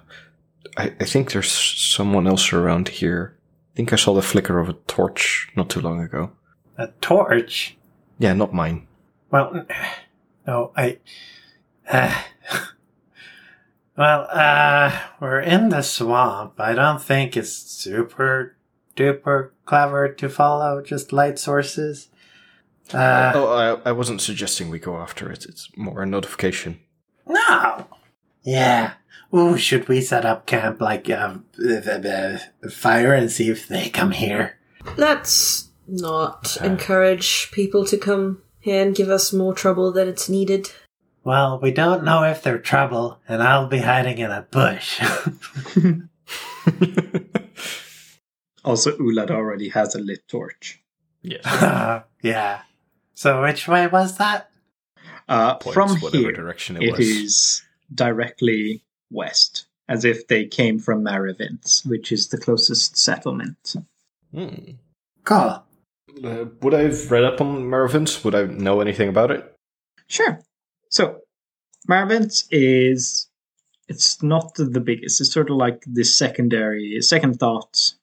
[0.77, 3.37] I, I think there's someone else around here.
[3.73, 6.31] I think I saw the flicker of a torch not too long ago.
[6.77, 7.75] A torch?
[8.19, 8.87] Yeah, not mine.
[9.31, 9.65] Well,
[10.47, 10.99] no, I.
[11.91, 12.13] Uh,
[13.97, 16.53] well, uh, we're in the swamp.
[16.57, 18.55] I don't think it's super
[18.95, 22.07] duper clever to follow just light sources.
[22.93, 25.45] Uh, oh, I, I wasn't suggesting we go after it.
[25.45, 26.79] It's more a notification.
[27.27, 27.85] no!
[28.43, 28.93] Yeah.
[29.35, 32.37] Ooh, should we set up camp like uh, uh, uh,
[32.69, 34.59] fire and see if they come here?
[34.95, 40.71] Let's not encourage people to come here and give us more trouble than it's needed.
[41.23, 45.01] Well, we don't know if they're trouble, and I'll be hiding in a bush.
[48.63, 50.81] Also, Ulad already has a lit torch.
[51.21, 51.43] Yes.
[52.21, 52.61] yeah.
[53.13, 54.49] So which way was that?
[55.27, 56.99] Uh, Points, from whatever here, direction it, it was.
[56.99, 57.61] is
[57.93, 63.75] directly west, as if they came from Maravins, which is the closest settlement.
[64.33, 64.71] Hmm.
[65.23, 65.63] Cool.
[66.23, 68.23] Uh, would I have read up on Maravins?
[68.23, 69.55] Would I know anything about it?
[70.07, 70.39] Sure.
[70.89, 71.21] So,
[71.89, 73.27] Maravins is
[73.87, 75.21] it's not the biggest.
[75.21, 77.93] It's sort of like the secondary, second thought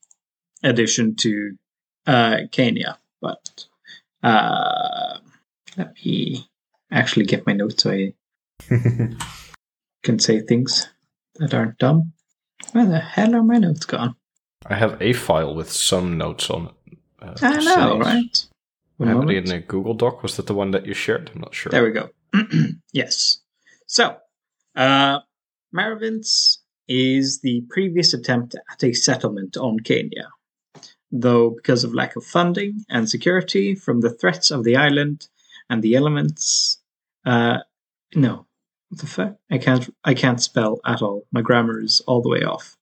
[0.63, 1.57] addition to
[2.07, 2.99] uh, Kenya.
[3.21, 3.67] But
[4.23, 5.19] uh,
[5.77, 6.49] let me
[6.91, 8.13] actually get my notes so I
[10.03, 10.89] can say things
[11.41, 12.13] that aren't dumb.
[12.73, 14.15] Where the hell are my notes gone?
[14.67, 16.99] I have a file with some notes on it.
[17.21, 18.07] Uh, I know, cities.
[18.07, 18.47] right?
[19.01, 20.23] I One have it in a Google Doc.
[20.23, 21.31] Was that the one that you shared?
[21.35, 21.71] I'm not sure.
[21.71, 22.11] There we go.
[22.93, 23.41] yes.
[23.87, 24.17] So,
[24.77, 25.21] uh,
[25.75, 30.29] Maravins is the previous attempt at a settlement on Kenya.
[31.11, 35.29] Though, because of lack of funding and security from the threats of the island
[35.69, 36.79] and the elements,
[37.25, 37.59] uh,
[38.15, 38.47] no,
[38.91, 39.37] what the fuck?
[39.51, 39.89] I can't.
[40.05, 41.27] I can't spell at all.
[41.33, 42.77] My grammar is all the way off.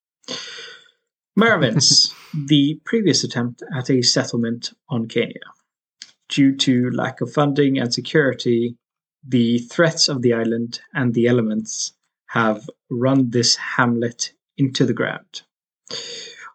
[1.38, 2.12] Maravins,
[2.48, 5.34] the previous attempt at a settlement on Kenya.
[6.28, 8.76] Due to lack of funding and security,
[9.26, 11.92] the threats of the island and the elements
[12.28, 15.42] have run this hamlet into the ground.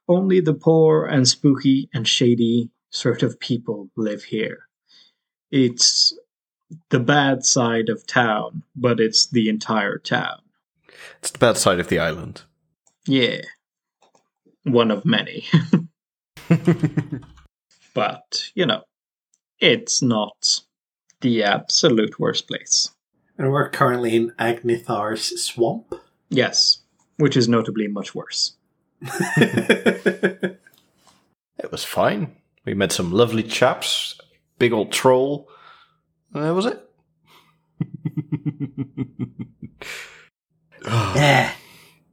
[0.07, 4.67] Only the poor and spooky and shady sort of people live here.
[5.51, 6.17] It's
[6.89, 10.39] the bad side of town, but it's the entire town.
[11.19, 12.43] It's the bad side of the island.
[13.05, 13.41] Yeah.
[14.63, 15.45] One of many.
[17.93, 18.83] but, you know,
[19.59, 20.61] it's not
[21.21, 22.91] the absolute worst place.
[23.37, 25.95] And we're currently in Agnithar's swamp.
[26.29, 26.79] Yes,
[27.17, 28.55] which is notably much worse.
[31.63, 32.35] It was fine.
[32.65, 34.19] We met some lovely chaps.
[34.59, 35.49] Big old troll.
[36.33, 36.89] And that was it.
[41.15, 41.51] yeah.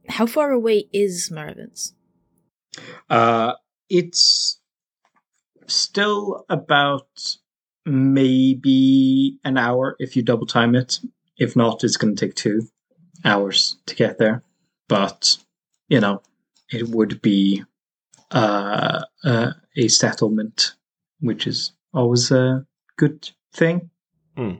[0.09, 1.93] How far away is Maravins?
[3.09, 3.53] Uh,
[3.89, 4.59] it's
[5.67, 7.37] still about
[7.85, 10.99] maybe an hour if you double time it.
[11.37, 12.67] If not, it's going to take two
[13.25, 14.43] hours to get there.
[14.87, 15.37] But,
[15.87, 16.21] you know,
[16.71, 17.63] it would be
[18.29, 20.75] uh, uh, a settlement,
[21.19, 22.65] which is always a
[22.97, 23.89] good thing.
[24.41, 24.55] Uh,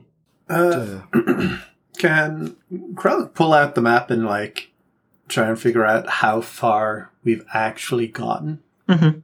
[0.48, 1.02] Uh,
[1.98, 2.56] can
[2.94, 4.70] Krellick pull out the map and like
[5.28, 8.60] try and figure out how far we've actually gotten?
[8.88, 9.20] Mm-hmm.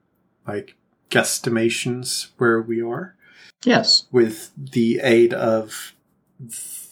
[0.47, 0.77] Like
[1.11, 3.15] guesstimations where we are
[3.65, 5.95] Yes, with the aid of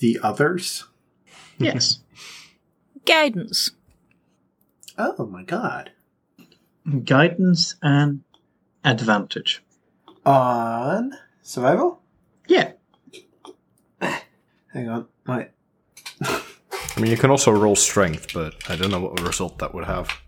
[0.00, 0.84] the others.
[1.58, 2.00] yes.
[3.06, 3.70] Guidance.
[4.98, 5.92] Oh my god.
[7.04, 8.22] Guidance and
[8.84, 9.62] advantage.
[10.24, 12.00] On survival?
[12.48, 12.72] Yeah.
[14.76, 15.06] Hang on.
[15.24, 15.48] My
[16.20, 19.86] I mean, you can also roll strength, but I don't know what result that would
[19.86, 20.20] have.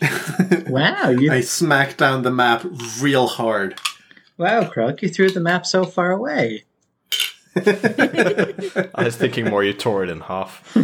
[0.68, 2.64] Wow, you I smacked down the map
[3.00, 3.78] real hard.
[4.36, 6.64] wow, Krug, you threw the map so far away.
[7.56, 10.76] I was thinking more you tore it in half.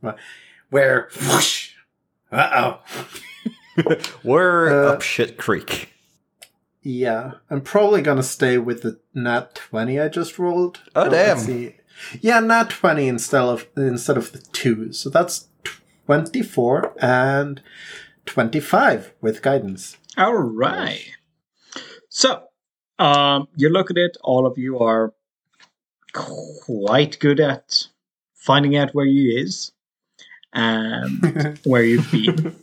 [0.70, 1.72] Where whoosh.
[2.32, 2.80] Uh
[3.82, 3.94] oh.
[4.24, 5.92] We're Uh, up shit creek.
[6.82, 10.80] Yeah, I'm probably gonna stay with the nat twenty I just rolled.
[10.94, 11.38] Oh, let's damn.
[11.38, 11.76] see.
[12.20, 15.48] Yeah, nat twenty instead of instead of the two, so that's
[16.06, 17.60] twenty four and
[18.26, 19.96] twenty five with guidance.
[20.16, 21.10] All right.
[22.08, 22.44] So,
[22.98, 24.16] um, you look at it.
[24.22, 25.12] All of you are
[26.12, 27.88] quite good at
[28.34, 29.72] finding out where you is
[30.52, 32.56] and where you've been.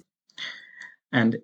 [1.11, 1.37] and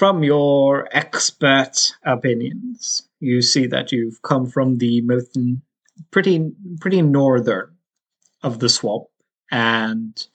[0.00, 5.02] from your expert opinions, you see that you've come from the
[6.10, 7.76] pretty pretty northern
[8.42, 9.08] of the swamp,
[9.50, 10.26] and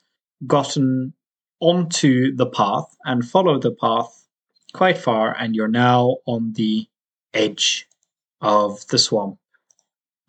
[0.46, 1.12] gotten
[1.58, 4.28] onto the path and followed the path
[4.72, 6.86] quite far, and you're now on the
[7.34, 7.88] edge
[8.40, 9.36] of the swamp.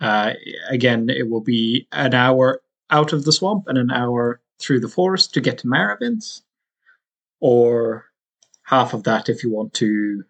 [0.01, 0.33] Uh,
[0.67, 4.89] again, it will be an hour out of the swamp and an hour through the
[4.89, 6.41] forest to get to Maravins,
[7.39, 8.07] or
[8.67, 10.23] half of that if you want to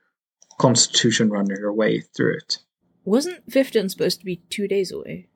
[0.59, 2.59] Constitution run your way through it.
[3.03, 5.27] Wasn't Fifton supposed to be two days away?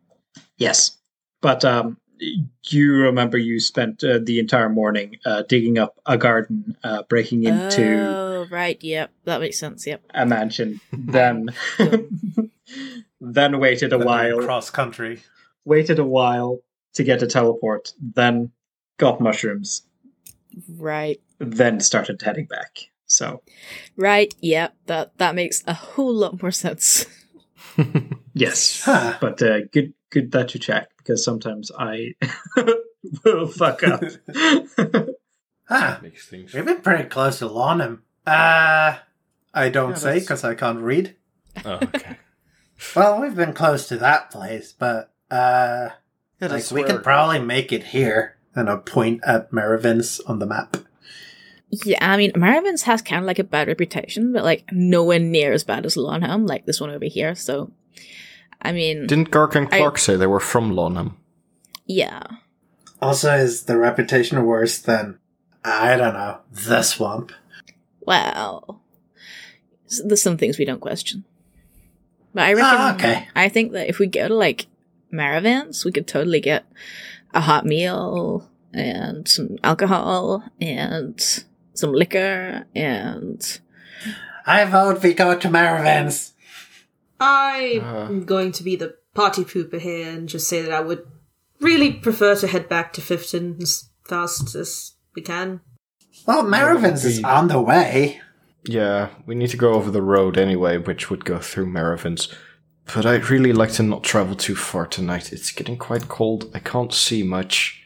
[0.58, 0.98] Yes,
[1.42, 6.76] but um, you remember you spent uh, the entire morning uh, digging up a garden,
[6.84, 8.82] uh, breaking into Oh, right.
[8.82, 9.12] Yep.
[9.26, 9.88] That makes sense.
[9.88, 10.04] Yep.
[10.14, 11.50] a mansion, then
[13.22, 15.22] then waited a while, Cross country.
[15.66, 16.60] waited a while
[16.94, 18.52] to get a teleport, then
[18.98, 19.84] got mushrooms,
[20.78, 21.22] Right.
[21.40, 22.80] then started heading back.
[23.06, 23.42] So
[23.98, 27.06] Right, yeah, that that makes a whole lot more sense.
[28.34, 29.18] yes, Huh.
[29.22, 32.16] but uh, good good that you checked because sometimes I
[33.26, 34.04] will fuck up.
[35.66, 36.00] Huh.
[36.02, 36.54] Makes things.
[36.54, 38.00] We've been pretty close to Lonham.
[38.28, 38.98] Uh,
[39.54, 41.16] I don't Yeah, say because I can't read.
[41.64, 42.18] Oh, okay.
[42.94, 45.90] Well, we've been close to that place, but uh,
[46.42, 48.36] Yeah, like we where- could probably make it here.
[48.56, 50.78] And I point at Maravins on the map.
[51.70, 55.54] Yeah, I mean, Maravins has kind of like a bad reputation, but like nowhere near
[55.54, 57.34] as bad as Lonham, like this one over here.
[57.34, 57.72] So,
[58.62, 61.14] I mean, Didn't Gark and I- Clark say they were from Lonham?
[61.86, 62.24] yeah,
[63.02, 65.18] Also, is the reputation worse than
[65.64, 67.32] I don't know the swamp?
[68.02, 68.82] well,
[70.06, 71.24] there's some things we don't question.
[72.34, 73.28] But I reckon, Ah, okay.
[73.36, 74.68] I think that if we go to like
[75.12, 76.66] Maravins, we could totally get
[77.34, 81.20] a hot meal and some alcohol and
[81.74, 83.60] some liquor and
[84.46, 86.32] I vote we go to Maravins.
[87.20, 88.08] I'm Uh.
[88.26, 91.06] going to be the party pooper here and just say that I would
[91.60, 95.62] really prefer to head back to Fifton as fast as we can.
[96.26, 98.22] Well, Maravins is on the way.
[98.64, 102.34] Yeah, we need to go over the road anyway, which would go through Maravins.
[102.94, 105.32] But I'd really like to not travel too far tonight.
[105.32, 106.52] It's getting quite cold.
[106.54, 107.82] I can't see much.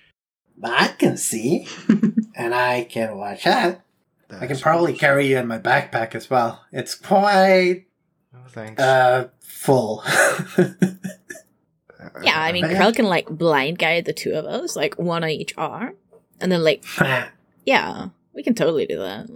[0.64, 1.68] I can see,
[2.36, 3.82] and I can watch out.
[4.30, 6.64] I can That's- probably carry you in my backpack as well.
[6.72, 7.86] It's quite
[8.34, 8.82] Oh, thanks.
[8.82, 10.04] uh full.
[10.58, 12.76] yeah, I mean, Okay.
[12.76, 15.96] Krell can like blind guide the two of us, like one on each arm,
[16.42, 16.84] and then like
[17.66, 19.28] yeah, we can totally do that.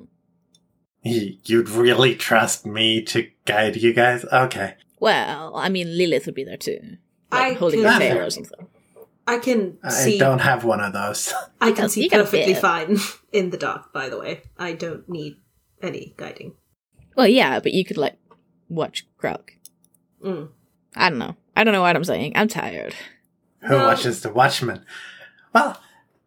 [1.03, 4.25] You'd really trust me to guide you guys?
[4.25, 4.75] Okay.
[4.99, 6.97] Well, I mean, Lilith would be there too,
[7.31, 8.67] I like holding can- your tail or something.
[9.27, 10.17] I can I see.
[10.17, 11.31] don't have one of those.
[11.61, 12.97] I can see perfectly fine
[13.31, 13.93] in the dark.
[13.93, 15.35] By the way, I don't need
[15.83, 16.53] any guiding.
[17.15, 18.17] Well, yeah, but you could like
[18.69, 19.41] watch Krell.
[20.25, 20.49] Mm.
[20.95, 21.35] I don't know.
[21.55, 22.31] I don't know what I'm saying.
[22.35, 22.95] I'm tired.
[23.61, 23.85] Who No.
[23.85, 24.83] watches the Watchmen?
[25.53, 25.79] Well,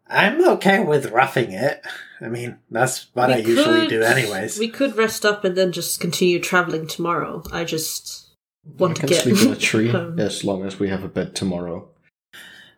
[0.07, 1.81] I'm okay with roughing it.
[2.21, 4.57] I mean, that's what We I usually do anyways.
[4.59, 7.43] We could rest up and then just continue traveling tomorrow.
[7.51, 8.22] I just
[8.65, 10.19] want I to can get sleep in a tree home.
[10.19, 11.89] as long as we have a bed tomorrow.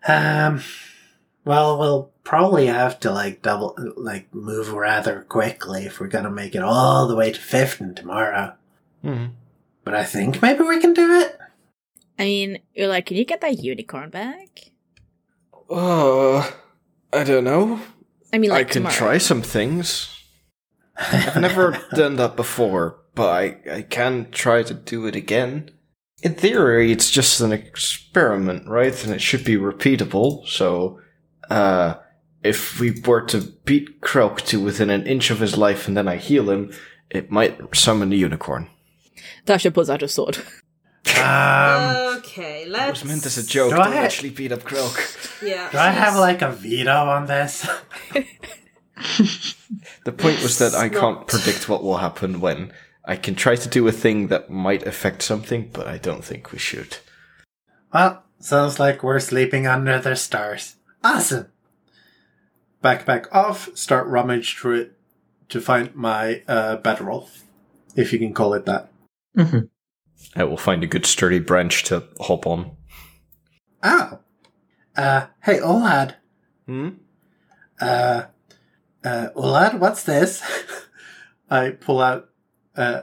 [0.07, 0.61] Um,
[1.43, 6.55] well, we'll probably have to like double, like move rather quickly if we're gonna make
[6.55, 8.53] it all the way to Fifton tomorrow.
[9.01, 9.25] hmm
[9.83, 11.37] But I think maybe we can do it.
[12.17, 14.71] I mean, you're like, can you get that unicorn back?
[15.69, 16.49] Uh,
[17.11, 17.79] I don't know.
[18.31, 18.95] I mean, like I can tomorrow.
[18.95, 20.11] try some things.
[20.97, 25.71] I've never done that before, but I, I can try to do it again.
[26.25, 28.95] In theory, it's just an experiment, right?
[29.05, 30.47] And it should be repeatable.
[30.47, 30.99] So,
[31.51, 31.95] uh,
[32.43, 36.07] if we were to beat Krelk to within an inch of his life and then
[36.07, 36.73] I heal him,
[37.11, 38.69] it might summon a unicorn.
[39.45, 40.37] Tasha pulls out a sword.
[41.23, 43.01] Um, okay, It let's.
[43.03, 43.69] was meant as a joke.
[43.69, 44.97] Do Don't I- actually beat up Krelk.
[45.43, 45.69] Yeah.
[45.71, 47.67] do I have like a veto on this?
[50.05, 52.71] The point was that I can't not- predict what will happen when.
[53.07, 56.51] I can try to do a thing that might affect something, but I don't think
[56.51, 56.97] we should.
[57.93, 60.75] well, sounds like we're sleeping under the stars.
[61.03, 61.47] Awesome.
[62.83, 63.69] Backpack off.
[63.75, 64.91] Start rummage through it
[65.49, 67.29] to find my uh, bedroll,
[67.95, 68.91] if you can call it that.
[69.37, 69.69] Mhm.
[70.35, 72.71] I will find a good sturdy branch to hop on.
[73.83, 74.19] Oh.
[74.97, 76.15] Uh, hey, Olad.
[76.65, 76.89] Hmm?
[77.79, 78.23] Uh,
[79.03, 80.41] uh, Olad, what's this?
[81.49, 82.29] I pull out,
[82.75, 83.01] uh,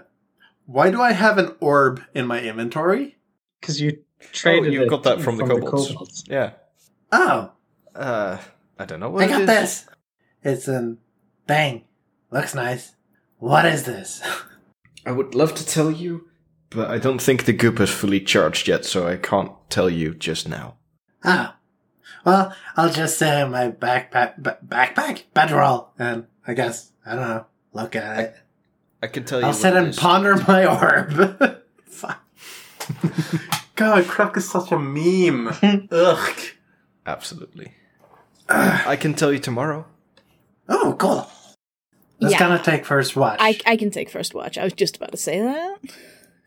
[0.67, 3.17] why do I have an orb in my inventory?
[3.61, 3.99] Because you
[4.33, 4.71] traded.
[4.71, 5.89] Oh, you got that from, the kobolds.
[5.89, 6.25] kobolds.
[6.31, 6.53] Oh, Yeah.
[7.95, 8.39] Uh,
[8.79, 9.47] I don't know what I it got is.
[9.47, 9.87] this.
[10.43, 10.99] It's an
[11.47, 11.85] bang.
[12.31, 12.95] Looks nice.
[13.39, 14.23] What is this?
[15.07, 16.29] I would love to tell you,
[16.71, 20.15] but I don't think the goop is fully charged yet, so I can't tell you
[20.15, 20.77] just now.
[21.25, 21.55] Oh.
[22.25, 27.47] Well, I'll just say my backpack, ba- backpack, bedroll, and I guess, I don't know,
[27.73, 28.37] look at it.
[29.03, 29.47] I can tell you.
[29.47, 31.59] I'll what sit and ponder my orb.
[31.87, 32.23] Fuck.
[33.77, 35.49] God, Croc is such a meme.
[35.91, 36.39] Ugh.
[37.07, 37.73] Absolutely.
[38.49, 39.87] I can tell you tomorrow.
[40.69, 41.29] Oh, cool.
[42.21, 42.39] That's Yeah.
[42.39, 43.39] gonna take first watch.
[43.41, 44.57] I I can take first watch.
[44.59, 45.79] I was just about to say that.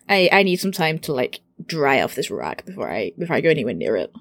[0.07, 3.41] I I need some time to like dry off this rock before I before I
[3.41, 4.13] go anywhere near it.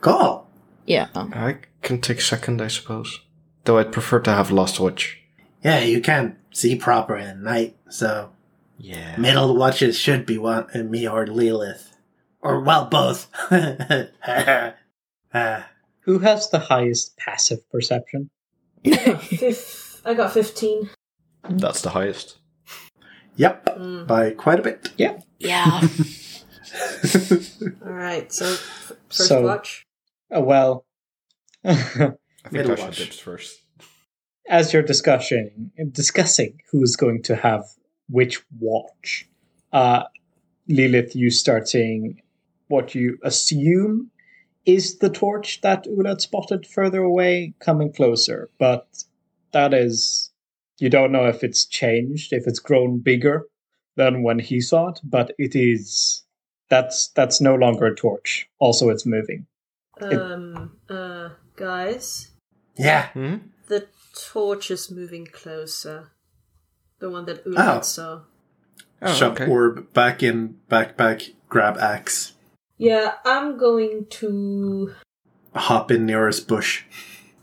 [0.00, 0.46] cool.
[0.86, 1.08] Yeah.
[1.14, 3.20] I can take second, I suppose.
[3.64, 5.18] Though I'd prefer to have last watch.
[5.64, 8.30] Yeah, you can't see proper at night, so
[8.78, 9.16] Yeah.
[9.18, 11.94] middle watches should be one uh, me or Lilith,
[12.40, 13.28] or well, both.
[13.52, 14.06] uh,
[16.04, 18.30] Who has the highest passive perception?
[18.86, 20.88] I got 15.
[21.50, 22.38] That's the highest.
[23.36, 24.90] Yep, by quite a bit.
[24.96, 25.18] Yeah.
[25.38, 25.80] Yeah.
[27.84, 29.86] All right, so f- first So- watch.
[30.34, 30.84] Uh, well,
[31.64, 32.16] I think
[32.52, 33.20] Middle Tasha watch.
[33.22, 33.62] first.
[34.48, 37.64] as you're discussing discussing who's going to have
[38.10, 39.28] which watch,
[39.72, 40.04] uh,
[40.68, 42.20] Lilith, you start seeing
[42.68, 44.10] what you assume
[44.66, 48.86] is the torch that Ulat spotted further away coming closer, but
[49.52, 50.30] that is
[50.78, 53.46] you don't know if it's changed, if it's grown bigger
[53.96, 56.24] than when he saw it, but it is
[56.68, 58.48] that's that's no longer a torch.
[58.58, 59.46] Also, it's moving.
[60.00, 62.30] Um, uh, guys,
[62.76, 63.08] Yeah.
[63.08, 63.36] Hmm?
[63.66, 66.12] the torch is moving closer.
[67.00, 67.50] The one that Oh.
[67.50, 68.20] Ulat saw.
[69.02, 69.46] Oh, Shove okay.
[69.50, 72.34] orb back in backpack, grab axe,
[72.76, 74.94] Yeah, I'm going to.
[75.54, 76.84] hop in nearest bush.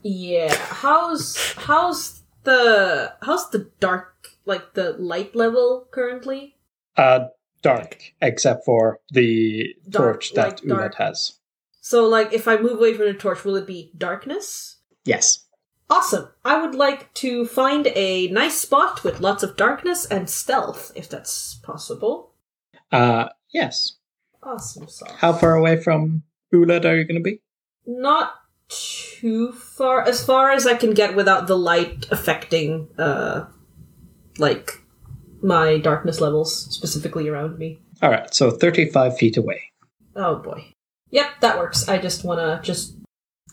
[0.04, 6.56] Yeah, how's how's the how's the dark like the light level currently?
[6.96, 7.28] Uh,
[7.64, 10.94] dark, except for the Dark, torch that like dark.
[10.94, 11.40] Ulat has.
[11.82, 14.78] So, like, if I move away from the torch, will it be darkness?
[15.06, 15.46] Yes.
[15.90, 16.30] Awesome.
[16.44, 21.10] I would like to find a nice spot with lots of darkness and stealth, if
[21.10, 22.34] that's possible.
[22.92, 23.96] Uh, yes.
[24.44, 25.12] Awesome sauce.
[25.18, 26.24] How far away from
[26.54, 27.42] Ulat are you going to be?
[27.86, 28.34] Not
[28.68, 30.02] too far.
[30.02, 33.46] As far as I can get without the light affecting, uh,
[34.38, 34.82] like,
[35.42, 37.80] my darkness levels, specifically around me.
[38.02, 39.72] All right, so 35 feet away.
[40.16, 40.74] Oh boy.
[41.12, 41.88] Yep, that works.
[41.88, 42.98] I just wanna just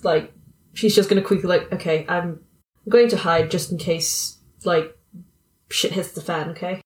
[0.03, 0.33] like
[0.75, 2.41] she's just gonna quickly like, okay, I'm
[2.89, 4.97] going to hide just in case like
[5.71, 6.81] shit hits the fan, okay?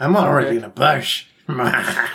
[0.00, 0.56] I'm already Okay.
[0.58, 1.26] in a bush.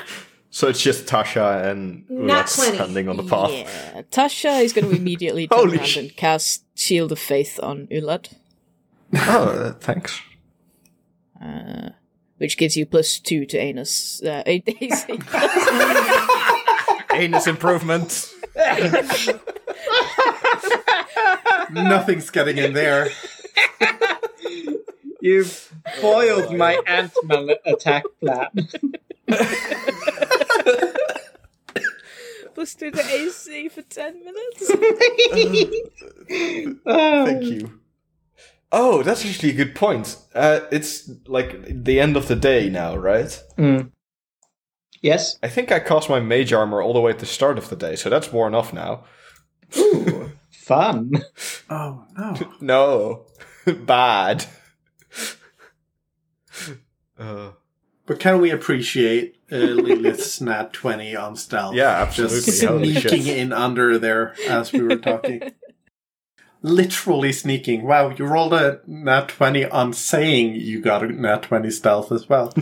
[0.52, 2.76] So it's just Tasha and Nat Ulat 20.
[2.76, 3.52] standing on the path.
[3.52, 4.02] Yeah.
[4.12, 7.86] Tasha is going to immediately turn Holy around sh- and cast Shield of Faith on
[7.88, 8.34] Ulat,
[9.14, 9.20] Oh,
[9.50, 10.20] uh, thanks.
[11.42, 11.90] uh,
[12.40, 14.22] which gives you plus two to Anus.
[14.24, 15.20] Uh, AC.
[17.14, 18.34] Anus improvement.
[21.72, 23.10] Nothing's getting in there.
[25.22, 28.50] You've foiled my ant-man attack plan.
[32.56, 34.68] plus two to AC for ten minutes.
[36.86, 37.80] Thank you.
[38.72, 40.16] Oh, that's actually a good point.
[40.36, 43.42] Uh, it's like the end of the day now, right?
[43.58, 43.92] Mm.
[45.02, 45.38] Yes.
[45.42, 47.76] I think I cast my mage armor all the way at the start of the
[47.76, 49.06] day, so that's worn off now.
[49.78, 50.29] Ooh,
[50.70, 51.12] fun.
[51.70, 52.36] Oh no.
[52.62, 53.26] No,
[53.86, 54.46] bad.
[57.18, 57.52] Uh,
[58.06, 61.76] But can we appreciate uh, Lilith's nat 20 on stealth?
[61.76, 62.40] Yeah, absolutely.
[62.42, 62.60] Just
[63.10, 65.42] sneaking in under there as we were talking.
[66.62, 67.84] Literally sneaking.
[67.84, 72.28] Wow, you rolled a nat 20 on saying you got a nat 20 stealth as
[72.30, 72.54] well.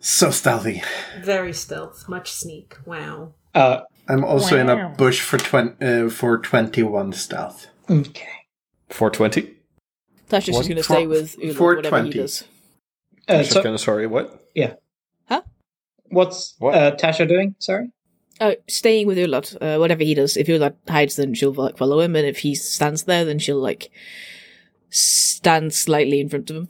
[0.00, 0.82] so stealthy.
[1.22, 2.76] Very stealth, much sneak.
[2.86, 3.34] Wow.
[3.54, 7.68] Uh, I'm also in a bush for, twen- uh, for 21 stealth.
[7.88, 8.28] okay.
[8.90, 9.54] 420?
[10.28, 10.66] Tasha's just What?
[10.66, 12.44] going to For- stay with Ulat, for whatever he does.
[13.28, 14.48] Uh, Just so, gonna, sorry, what?
[14.54, 14.74] Yeah.
[15.28, 15.42] Huh?
[16.08, 16.74] What's What?
[16.74, 17.54] Uh, Tasha doing?
[17.58, 17.90] Sorry.
[18.40, 20.36] Oh, staying with Ulat, uh, whatever he does.
[20.36, 23.60] If Ulat hides, then she'll like follow him, and if he stands there, then she'll
[23.60, 23.90] like
[24.90, 26.68] stand slightly in front of him.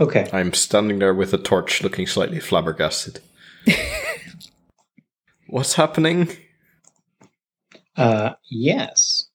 [0.00, 0.28] Okay.
[0.32, 3.20] I'm standing there with a torch looking slightly flabbergasted.
[5.46, 6.28] What's happening?
[7.98, 9.28] Uh, yes.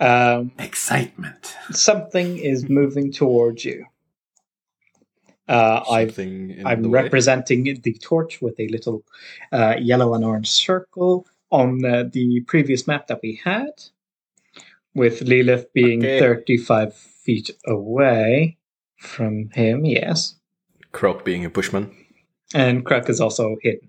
[0.00, 1.56] Um, Excitement.
[1.72, 3.84] something is moving towards you.
[5.48, 6.88] Uh, I've Something in the I'm way?
[7.02, 9.02] representing the torch with a little
[9.52, 13.70] uh, yellow and orange circle on uh, the previous map that we had,
[14.94, 16.20] with Lilith being Okay.
[16.20, 18.56] 35 feet away
[18.98, 20.36] from him, yes.
[20.92, 21.90] Croak being a bushman.
[22.54, 23.88] And Kruk is also hidden.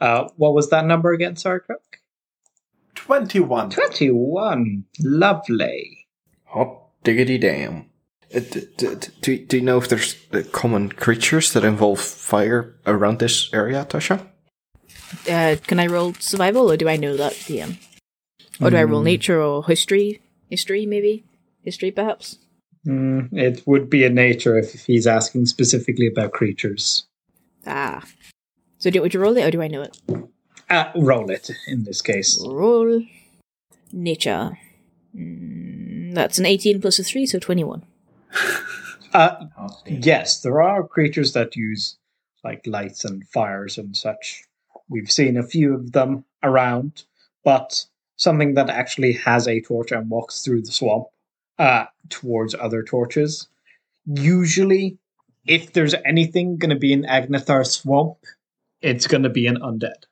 [0.00, 1.87] Uh, what was that number again, sorry, Kruk?
[3.08, 3.70] 21.
[3.70, 4.84] 21.
[5.00, 6.06] Lovely.
[6.44, 7.86] Hot diggity damn.
[8.34, 11.98] Uh, d- d- d- do, do you know if there's uh, common creatures that involve
[11.98, 14.26] fire around this area, Tasha?
[15.26, 17.78] Uh, can I roll survival, or do I know that DM?
[18.60, 20.20] Or do I roll nature or history?
[20.50, 21.24] History, maybe?
[21.62, 22.36] History, perhaps?
[22.86, 27.06] Mm, it would be a nature if he's asking specifically about creatures.
[27.66, 28.04] Ah.
[28.76, 29.96] So do, would you roll it, or do I know it?
[30.70, 32.38] Uh, roll it in this case.
[32.46, 33.02] Roll
[33.92, 34.58] nature.
[35.16, 37.84] Mm, that's an 18 plus a 3, so 21.
[39.14, 39.46] Uh,
[39.86, 41.96] yes, there are creatures that use
[42.44, 44.44] like lights and fires and such.
[44.90, 47.04] We've seen a few of them around,
[47.42, 51.06] but something that actually has a torch and walks through the swamp
[51.58, 53.48] uh, towards other torches.
[54.06, 54.98] Usually,
[55.46, 58.18] if there's anything going to be in Agnathar Swamp,
[58.82, 60.04] it's going to be an undead.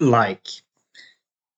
[0.00, 0.48] Like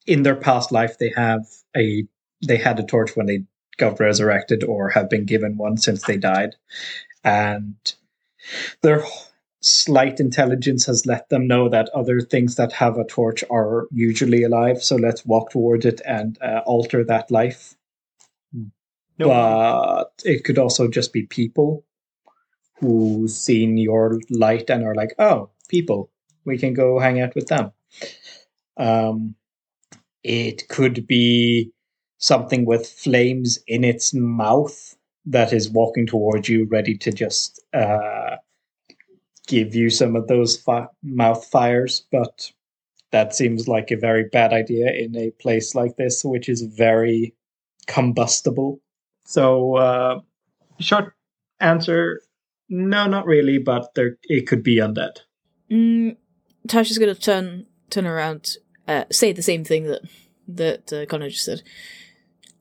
[0.07, 2.07] in their past life, they have a
[2.47, 3.45] they had a torch when they
[3.77, 6.55] got resurrected, or have been given one since they died,
[7.25, 7.75] and
[8.83, 9.05] their
[9.61, 14.43] slight intelligence has let them know that other things that have a torch are usually
[14.43, 14.83] alive.
[14.83, 17.75] So let's walk towards it and uh, alter that life.
[19.29, 21.85] But it could also just be people
[22.79, 26.11] who've seen your light and are like, oh, people,
[26.45, 27.73] we can go hang out with them.
[28.77, 29.35] Um,
[30.23, 31.71] it could be
[32.19, 34.97] something with flames in its mouth
[35.27, 38.37] that is walking towards you, ready to just uh,
[39.47, 42.07] give you some of those fi- mouth fires.
[42.11, 42.51] But
[43.11, 47.35] that seems like a very bad idea in a place like this, which is very
[47.87, 48.81] combustible.
[49.27, 50.21] So, uh,
[50.81, 51.15] short
[51.61, 52.21] answer
[52.69, 55.19] no, not really, but there it could be undead.
[55.71, 56.17] Mm,
[56.67, 58.57] Tasha's gonna turn turn around,
[58.89, 60.03] uh, say the same thing that
[60.49, 61.63] that uh, Connor just said.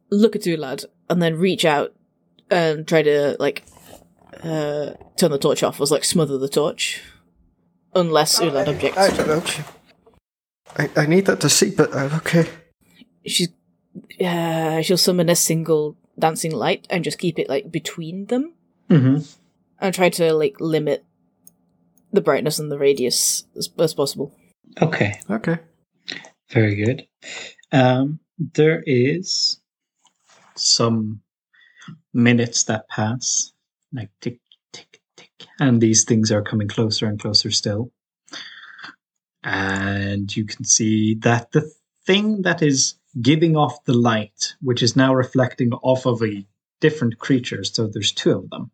[0.10, 1.94] Look at you, lad, and then reach out
[2.50, 3.64] and try to like
[4.44, 5.80] uh, turn the torch off.
[5.80, 7.02] Was like smother the torch,
[7.96, 8.98] unless Ulad objects.
[8.98, 9.44] I, don't know.
[10.78, 12.46] I, I need that to see, but uh, okay.
[13.26, 13.50] She's
[14.24, 18.54] uh, she'll summon a single dancing light and just keep it like between them,
[18.90, 19.24] Mm-hmm.
[19.80, 21.04] and try to like limit
[22.12, 24.32] the brightness and the radius as, as possible.
[24.82, 25.58] Okay, Okay.
[26.54, 27.08] Very good.
[27.72, 29.60] Um, there is
[30.56, 31.22] some
[32.14, 33.52] minutes that pass,
[33.92, 34.40] like tick,
[34.72, 37.92] tick, tick, and these things are coming closer and closer still.
[39.44, 41.70] And you can see that the
[42.06, 46.46] thing that is giving off the light, which is now reflecting off of a
[46.80, 48.72] different creature, so there's two of them,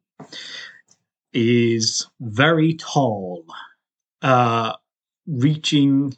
[1.34, 3.45] is very tall,
[4.21, 4.73] uh,
[5.27, 6.15] reaching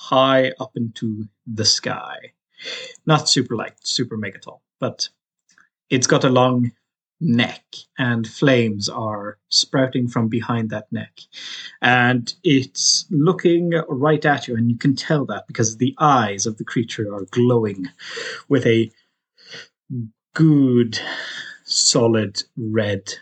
[0.00, 2.16] high up into the sky.
[3.04, 5.08] Not super light, super mega tall, but
[5.90, 6.72] it's got a long
[7.20, 7.62] neck
[7.98, 11.20] and flames are sprouting from behind that neck.
[11.82, 16.56] And it's looking right at you, and you can tell that because the eyes of
[16.56, 17.86] the creature are glowing
[18.48, 18.90] with a
[20.34, 20.98] good,
[21.64, 23.12] solid red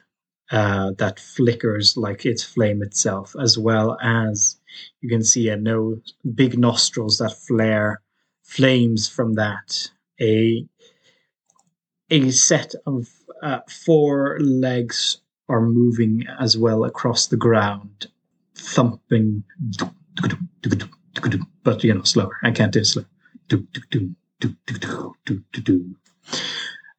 [0.50, 4.56] uh, that flickers like its flame itself, as well as
[5.00, 6.00] you can see a no
[6.34, 8.00] big nostrils that flare
[8.42, 9.90] flames from that.
[10.20, 10.64] A
[12.10, 13.08] a set of
[13.42, 15.18] uh, four legs
[15.48, 18.06] are moving as well across the ground,
[18.54, 19.44] thumping,
[21.62, 22.38] but you know slower.
[22.42, 23.04] I can't do slow.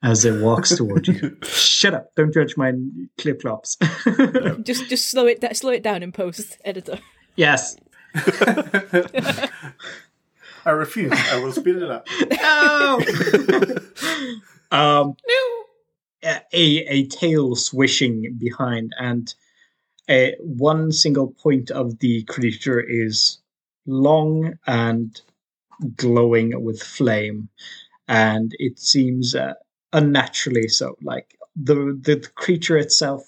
[0.01, 1.37] As it walks towards you.
[1.43, 2.15] Shut up!
[2.15, 2.71] Don't judge my
[3.17, 3.75] clip clops.
[4.63, 6.99] just just slow it slow it down in post editor.
[7.35, 7.75] yes.
[10.65, 11.11] I refuse.
[11.13, 12.07] I will speed it up.
[12.31, 12.99] No.
[14.71, 15.15] um,
[16.23, 19.33] a a tail swishing behind, and
[20.09, 23.37] a, one single point of the creature is
[23.85, 25.21] long and
[25.95, 27.49] glowing with flame,
[28.07, 29.53] and it seems uh,
[29.93, 30.95] unnaturally so.
[31.01, 33.23] Like the the creature itself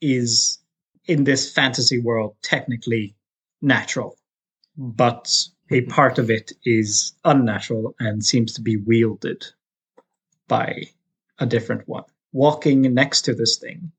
[0.00, 0.58] is
[1.06, 3.14] in this fantasy world technically
[3.60, 4.16] natural,
[4.76, 5.32] but
[5.70, 9.44] a part of it is unnatural and seems to be wielded
[10.48, 10.84] by
[11.38, 12.04] a different one.
[12.32, 13.92] Walking next to this thing,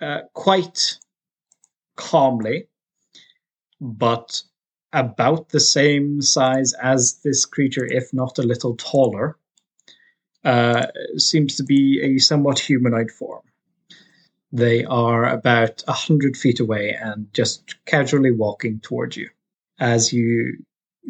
[0.00, 0.98] uh, quite
[1.96, 2.68] calmly,
[3.80, 4.42] but
[4.92, 9.36] about the same size as this creature, if not a little taller,
[10.48, 10.86] uh,
[11.18, 13.42] seems to be a somewhat humanoid form.
[14.50, 19.28] They are about a hundred feet away and just casually walking towards you.
[19.78, 20.56] As you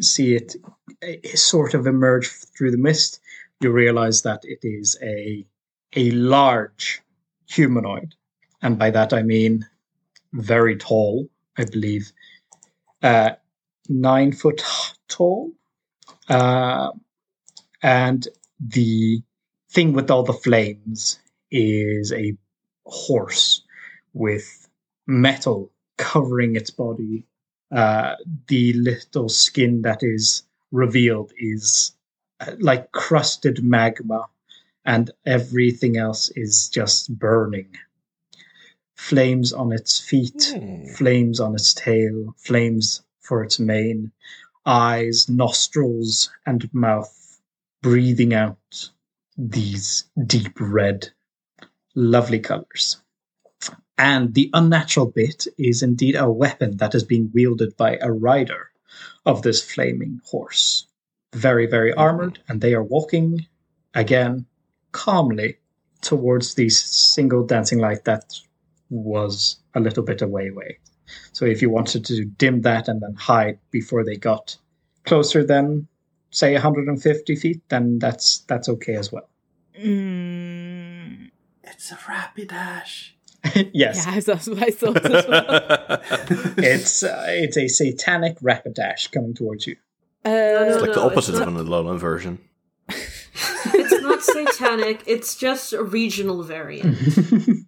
[0.01, 0.57] see it
[1.01, 2.27] uh, sort of emerge
[2.57, 3.21] through the mist,
[3.61, 5.45] you realize that it is a
[5.95, 7.01] a large
[7.49, 8.15] humanoid,
[8.61, 9.65] and by that I mean
[10.33, 11.29] very tall.
[11.57, 12.11] I believe
[13.01, 13.31] uh,
[13.87, 14.61] nine foot
[15.07, 15.53] tall,
[16.29, 16.91] uh,
[17.81, 18.27] and
[18.59, 19.23] the
[19.71, 21.19] thing with all the flames
[21.51, 22.35] is a
[22.85, 23.63] horse
[24.13, 24.67] with
[25.07, 27.25] metal covering its body.
[27.71, 28.15] Uh,
[28.47, 31.93] the little skin that is revealed is
[32.39, 34.25] uh, like crusted magma,
[34.85, 37.69] and everything else is just burning.
[38.95, 40.53] Flames on its feet,
[40.95, 44.11] flames on its tail, flames for its mane,
[44.65, 47.39] eyes, nostrils, and mouth
[47.81, 48.89] breathing out
[49.39, 51.09] these deep red,
[51.95, 52.97] lovely colors.
[53.97, 58.71] And the unnatural bit is indeed a weapon that is being wielded by a rider
[59.25, 60.87] of this flaming horse.
[61.33, 63.47] Very, very armored, and they are walking
[63.93, 64.45] again
[64.91, 65.57] calmly
[66.01, 68.33] towards the single dancing light that
[68.89, 70.79] was a little bit away away.
[71.31, 74.57] So if you wanted to dim that and then hide before they got
[75.05, 75.87] closer than
[76.31, 79.29] say 150 feet, then that's that's okay as well.
[79.79, 81.29] Mm,
[81.63, 83.11] It's a Rapidash.
[83.73, 86.01] yes, yeah, that's what I thought as well.
[86.57, 89.77] it's uh, it's a satanic Rapidash coming towards you.
[90.25, 92.39] Uh, no, It's like the no, it's opposite not- of an Alolan version.
[92.89, 95.03] It's not satanic.
[95.05, 96.97] It's just a regional variant.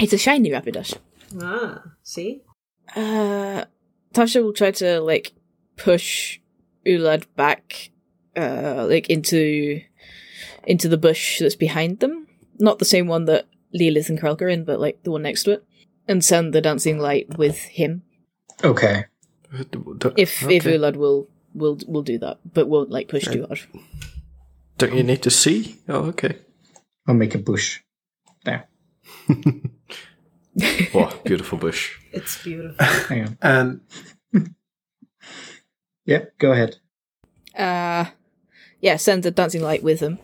[0.00, 0.96] It's a shiny Rapidash.
[1.40, 2.42] ah, see?
[2.96, 3.64] Uh,
[4.12, 5.32] Tasha will try to like
[5.76, 6.40] push
[6.86, 7.90] Ulad back,
[8.36, 9.80] uh, like into
[10.64, 12.26] into the bush that's behind them.
[12.58, 15.44] Not the same one that Lilith and Krelk are in, but like the one next
[15.44, 15.64] to it,
[16.06, 18.02] and send the dancing light with him.
[18.62, 19.06] Okay.
[20.16, 23.60] If if Ulad will will will do that, but won't like push too hard.
[24.78, 25.78] Don't you need to see?
[25.88, 26.38] Oh, okay.
[27.06, 27.80] I'll make a bush.
[28.44, 28.68] There.
[30.92, 31.98] Wow, beautiful bush.
[32.12, 32.84] It's beautiful.
[32.84, 33.38] Hang on.
[33.40, 33.80] And
[36.04, 36.76] Yeah, go ahead.
[37.56, 38.06] Uh,
[38.80, 40.18] yeah, send the dancing light with them.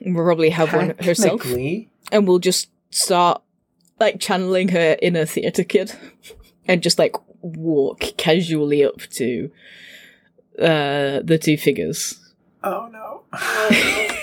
[0.00, 3.42] We'll probably have one herself, and we'll just start
[4.00, 5.94] like channeling her inner theater kid,
[6.66, 9.50] and just like walk casually up to
[10.58, 12.18] uh the two figures.
[12.62, 13.22] oh no.
[13.32, 14.20] I,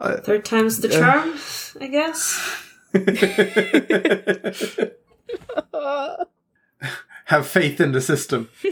[0.24, 1.34] Third time's the charm,
[1.80, 2.40] I guess.
[7.26, 8.48] Have faith in the system.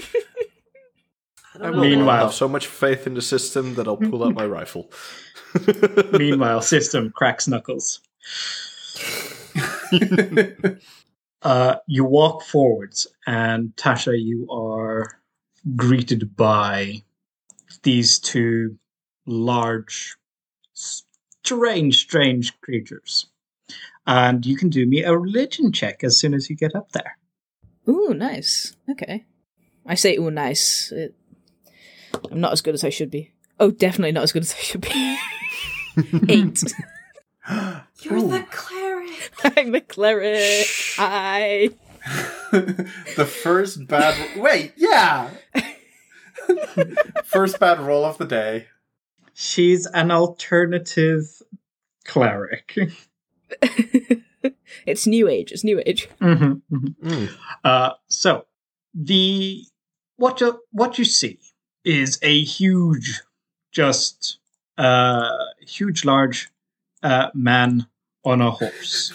[1.55, 1.79] I don't.
[1.79, 4.91] I Meanwhile- have so much faith in the system that I'll pull out my rifle.
[6.13, 8.01] Meanwhile, system cracks knuckles.
[11.43, 15.19] Uh, you walk forwards, and Tasha, you are
[15.75, 17.03] greeted by
[17.83, 18.77] these two
[19.27, 20.17] large,
[20.75, 23.25] strange, strange creatures.
[24.07, 27.17] And you can do me a religion check as soon as you get up there.
[27.91, 28.77] Ooh, nice.
[28.89, 29.25] Okay,
[29.85, 30.93] I say ooh, nice.
[30.93, 31.15] It,
[32.31, 33.33] I'm not as good as I should be.
[33.59, 35.19] Oh, definitely not as good as I should be.
[36.29, 36.63] Eight.
[38.03, 38.31] You're Ooh.
[38.31, 39.33] the cleric.
[39.57, 40.67] I'm the cleric.
[40.99, 41.71] I.
[42.53, 44.39] the first bad.
[44.39, 45.31] Wait, yeah.
[47.25, 48.67] first bad roll of the day.
[49.35, 51.43] She's an alternative
[52.05, 52.77] cleric.
[54.87, 55.53] It's new age.
[55.53, 56.09] It's new age.
[56.21, 56.95] Mhm, mhm.
[57.03, 57.29] Mm.
[57.65, 58.47] Uh, so
[58.95, 59.65] the
[60.17, 61.39] what you, what you see
[61.85, 63.23] is a huge,
[63.73, 64.39] just
[64.79, 65.31] uh,
[65.67, 66.49] huge, large
[67.03, 67.87] uh, man
[68.25, 69.13] on a horse.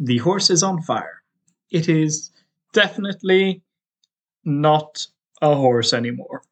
[0.00, 1.22] The horse is on fire.
[1.70, 2.30] It is
[2.72, 3.62] definitely
[4.44, 5.06] not
[5.42, 6.42] a horse anymore.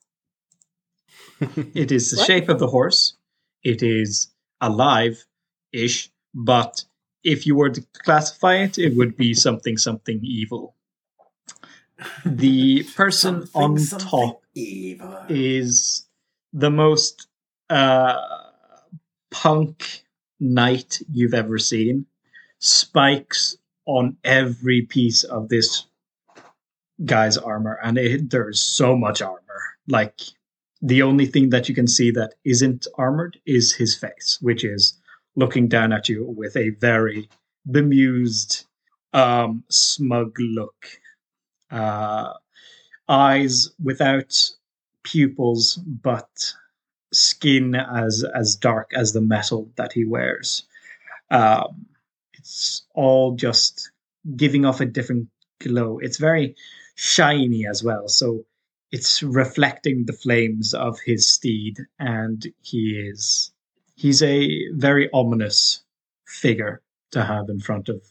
[1.74, 2.26] It is the What?
[2.26, 3.14] shape of the horse.
[3.62, 4.28] It is
[4.60, 5.24] alive
[5.72, 6.84] ish, but
[7.26, 10.76] if you were to classify it, it would be something something evil.
[12.24, 15.24] The person Something, on something top Evil.
[15.28, 16.06] is
[16.52, 17.26] the most
[17.68, 18.16] uh,
[19.30, 20.04] punk
[20.38, 22.06] knight you've ever seen.
[22.60, 23.56] Spikes
[23.86, 25.86] on every piece of this
[27.04, 29.62] guy's armor, and it, there's so much armor.
[29.88, 30.20] Like
[30.80, 34.98] the only thing that you can see that isn't armored is his face, which is
[35.36, 37.28] looking down at you with a very
[37.70, 38.64] bemused,
[39.12, 40.86] um, smug look.
[41.70, 42.32] Uh,
[43.08, 44.50] eyes without
[45.02, 46.52] pupils, but
[47.12, 50.64] skin as as dark as the metal that he wears.
[51.30, 51.86] Um,
[52.34, 53.90] it's all just
[54.36, 55.28] giving off a different
[55.60, 55.98] glow.
[55.98, 56.56] It's very
[56.94, 58.44] shiny as well, so
[58.92, 63.52] it's reflecting the flames of his steed, and he is
[63.96, 65.82] he's a very ominous
[66.26, 66.82] figure
[67.12, 68.02] to have in front of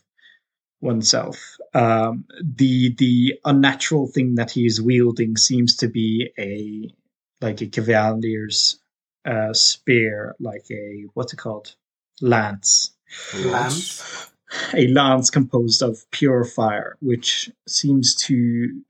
[0.81, 1.57] oneself.
[1.73, 6.93] Um, the the unnatural thing that he is wielding seems to be a
[7.41, 8.79] like a cavalier's
[9.25, 11.75] uh, spear, like a what's it called,
[12.21, 12.91] lance,
[13.35, 14.31] Lance.
[14.73, 18.81] a lance composed of pure fire, which seems to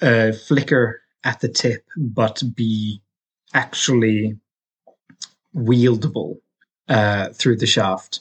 [0.00, 3.00] uh, flicker at the tip, but be
[3.54, 4.38] actually
[5.56, 6.36] wieldable
[6.88, 8.20] uh, through the shaft.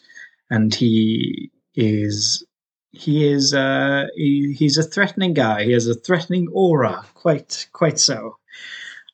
[0.49, 2.45] And he is
[2.91, 5.65] he is uh, he, he's a threatening guy.
[5.65, 8.37] He has a threatening aura, quite quite so.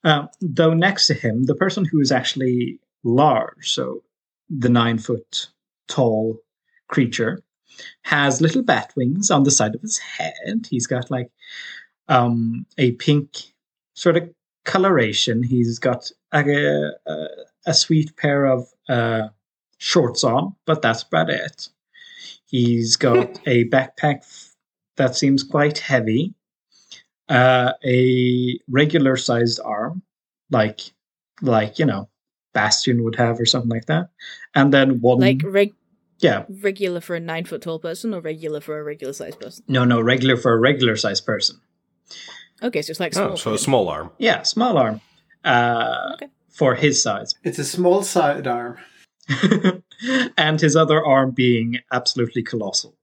[0.04, 4.04] Uh, though next to him, the person who is actually large, so
[4.50, 5.48] the nine foot
[5.88, 6.38] tall
[6.88, 7.42] creature
[8.04, 10.68] has little bat wings on the side of his head.
[10.70, 11.30] He's got like
[12.08, 13.54] um, a pink
[13.94, 14.30] sort of
[14.66, 15.44] coloration.
[15.44, 16.44] He's got a,
[17.06, 17.28] a,
[17.66, 19.30] a sweet pair of uh,
[19.78, 21.70] shorts on, but that's about it.
[22.46, 24.24] He's got a backpack
[24.98, 26.34] that seems quite heavy,
[27.30, 30.02] uh, a regular sized arm,
[30.50, 30.82] like
[31.42, 32.10] like you know
[32.54, 34.10] Bastion would have or something like that,
[34.54, 35.74] and then one Like reg-
[36.20, 39.64] yeah regular for a nine foot tall person or regular for a regular sized person?
[39.68, 41.62] no no regular for a regular sized person.
[42.62, 43.32] Okay, so it's like small.
[43.32, 44.12] Oh, so a small arm.
[44.20, 45.02] Yeah, small arm.
[45.44, 46.28] Uh, Okay.
[46.52, 47.34] For his size.
[47.44, 48.78] It's a small sidearm.
[50.38, 52.96] and his other arm being absolutely colossal.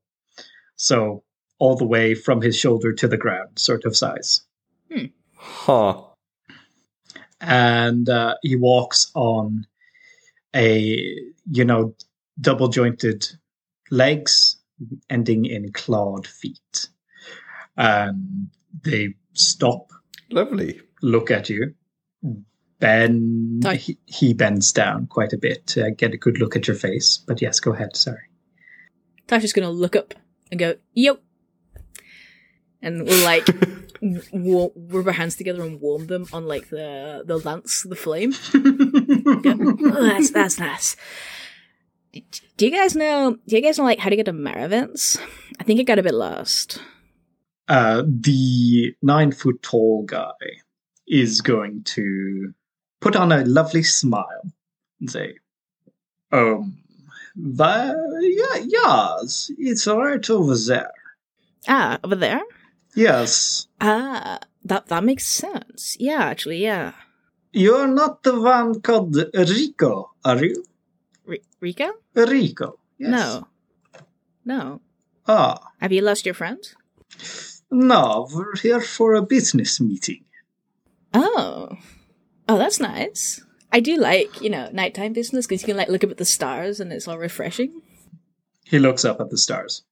[0.77, 1.25] So,
[1.59, 4.43] all the way from his shoulder to the ground, sort of size.
[5.39, 6.03] Huh.
[7.41, 9.67] And uh, he walks on
[10.55, 11.17] a,
[11.51, 11.95] you know,
[12.41, 13.27] double jointed
[13.91, 14.57] legs
[15.09, 16.89] ending in clawed feet.
[17.77, 18.51] And
[18.83, 19.93] they stop
[20.31, 20.81] Lovely.
[21.03, 21.75] look at you.
[22.81, 26.77] Ben, he, he bends down quite a bit to get a good look at your
[26.77, 27.19] face.
[27.27, 27.97] But yes, go ahead.
[27.97, 28.21] Sorry.
[29.27, 30.15] Tasha's gonna look up
[30.51, 31.21] and go, "Yep,"
[32.81, 33.47] and we'll like
[34.33, 38.33] rub our hands together and warm them on like the the lance, the flame.
[38.53, 40.97] Go, oh, that's that's nice.
[42.57, 43.37] Do you guys know?
[43.47, 45.19] Do you guys know like how to get to Maravents?
[45.61, 46.81] I think it got a bit lost.
[47.69, 50.33] uh, the nine foot tall guy
[51.07, 52.55] is going to
[53.01, 54.43] put on a lovely smile
[55.01, 55.37] and say,
[56.33, 56.77] Um,
[57.37, 60.93] vi- yeah, yes, it's right over there.
[61.69, 62.43] Ah, over there.
[62.95, 65.97] Yes, Ah, that that makes sense.
[66.01, 66.93] Yeah, actually, yeah.
[67.53, 70.65] you're not the one called Rico, are you?
[71.29, 71.93] R- Rico?
[72.15, 72.79] Rico.
[72.99, 73.11] Yes.
[73.11, 73.47] No,
[74.45, 74.81] no.
[75.27, 76.59] Ah, Have you lost your friend?
[77.71, 80.25] no, we're here for a business meeting.
[81.15, 81.77] Oh,
[82.49, 83.43] oh, that's nice.
[83.71, 86.25] I do like you know nighttime business because you can like look up at the
[86.25, 87.83] stars and it's all refreshing.
[88.65, 89.83] He looks up at the stars.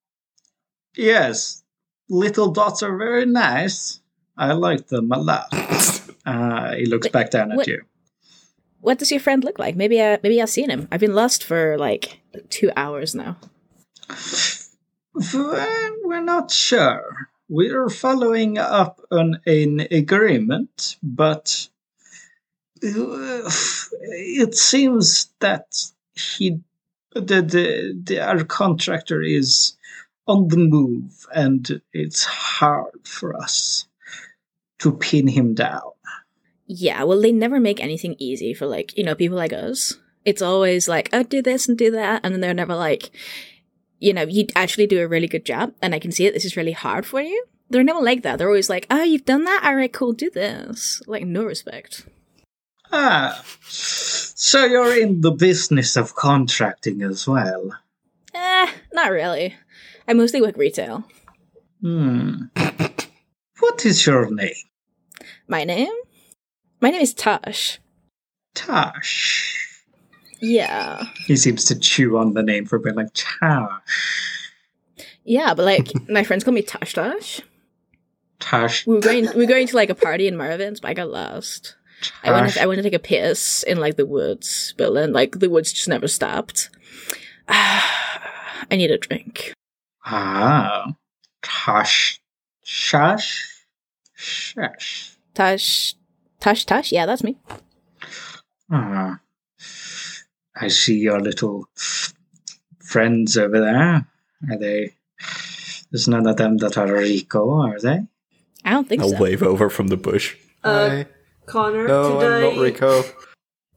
[0.96, 1.62] Yes,
[2.08, 4.00] little dots are very nice.
[4.36, 5.46] I like them a lot.
[6.26, 7.82] Uh, he looks Wait, back down at what- you.
[8.80, 9.76] What does your friend look like?
[9.76, 10.88] Maybe I maybe I've seen him.
[10.90, 12.18] I've been lost for like
[12.50, 13.36] two hours now.
[15.14, 17.28] We're not sure.
[17.48, 21.68] We're following up on an agreement, but
[22.82, 25.66] it seems that
[26.14, 26.60] he,
[27.14, 29.76] the, the, the our contractor is
[30.26, 33.86] on the move, and it's hard for us
[34.78, 35.92] to pin him down.
[36.66, 39.94] Yeah, well, they never make anything easy for like you know people like us.
[40.24, 43.10] It's always like oh do this and do that, and then they're never like,
[44.00, 46.34] you know, you actually do a really good job, and I can see it.
[46.34, 47.46] This is really hard for you.
[47.70, 48.38] They're never like that.
[48.38, 49.62] They're always like, oh, you've done that.
[49.64, 50.12] All right, cool.
[50.12, 51.02] Do this.
[51.06, 52.06] Like no respect.
[52.92, 57.72] Ah, so you're in the business of contracting as well.
[58.34, 59.54] Eh, not really.
[60.08, 61.04] I mostly work retail.
[61.80, 62.44] Hmm.
[63.60, 64.54] What is your name?
[65.48, 65.92] My name?
[66.80, 67.78] My name is Tosh.
[68.54, 69.82] Tash.
[70.40, 71.04] Yeah.
[71.26, 74.52] He seems to chew on the name for a bit, like Tash.
[75.24, 77.40] Yeah, but like my friends call me Tosh Tosh.
[78.38, 78.86] Tash.
[78.86, 81.10] We were going we were going to like a party in Maravins, but I got
[81.10, 81.75] lost.
[82.22, 85.12] I went to, I went to take a piss in like the woods, but then
[85.12, 86.70] like the woods just never stopped.
[87.48, 89.52] I need a drink.
[90.04, 90.94] Ah.
[91.42, 92.20] Tash.
[92.64, 93.44] Shash.
[94.16, 95.16] Shash.
[95.34, 95.94] Tosh
[96.40, 97.36] Tosh Tosh, yeah, that's me.
[98.70, 99.20] Ah.
[100.54, 101.68] I see your little
[102.78, 104.06] friends over there.
[104.50, 104.94] Are they?
[105.90, 108.06] There's none of them that are Rico, are they?
[108.64, 109.18] I don't think I'll so.
[109.18, 110.36] wave over from the bush.
[110.64, 111.06] Uh, Hi.
[111.46, 113.04] Connor, No, could I'm not Rico.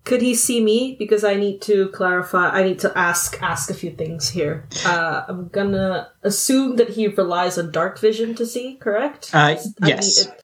[0.06, 0.96] Could he see me?
[0.98, 2.50] Because I need to clarify.
[2.50, 4.68] I need to ask ask a few things here.
[4.86, 8.76] Uh, I'm gonna assume that he relies on dark vision to see.
[8.76, 9.30] Correct?
[9.34, 10.26] Uh, I yes.
[10.26, 10.44] it-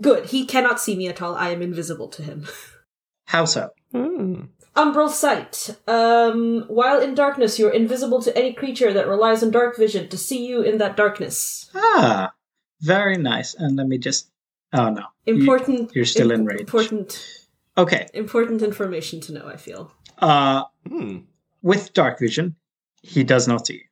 [0.00, 0.26] Good.
[0.26, 1.34] He cannot see me at all.
[1.36, 2.46] I am invisible to him.
[3.26, 3.70] How so?
[3.92, 4.46] Hmm.
[4.74, 5.76] Umbral sight.
[5.86, 10.16] Um, while in darkness, you're invisible to any creature that relies on dark vision to
[10.16, 11.70] see you in that darkness.
[11.76, 12.32] Ah,
[12.80, 13.54] very nice.
[13.54, 14.30] And let me just.
[14.74, 15.04] Oh no.
[15.26, 15.94] Important.
[15.94, 16.60] You're still im- in range.
[16.60, 17.46] Important.
[17.78, 18.06] Okay.
[18.14, 19.46] Important information to know.
[19.46, 19.92] I feel.
[20.18, 21.18] Uh, Hmm.
[21.62, 22.56] with dark vision,
[23.02, 23.82] he does not see.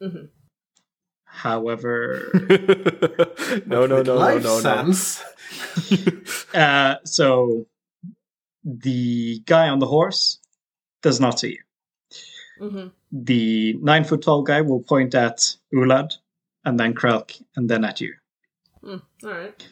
[0.00, 0.08] you.
[0.08, 0.28] Mhm.
[1.24, 2.30] However,
[3.66, 4.60] no, no, no, no, Life no, no.
[4.60, 5.22] sense.
[6.54, 7.66] uh, so
[8.64, 10.38] the guy on the horse
[11.02, 11.62] does not see you.
[12.60, 12.88] Mm-hmm.
[13.12, 16.14] The nine foot tall guy will point at Ulad,
[16.64, 18.14] and then Krelk, and then at you.
[18.82, 19.68] Mm, all right.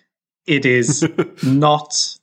[0.46, 1.06] It is
[1.42, 2.16] not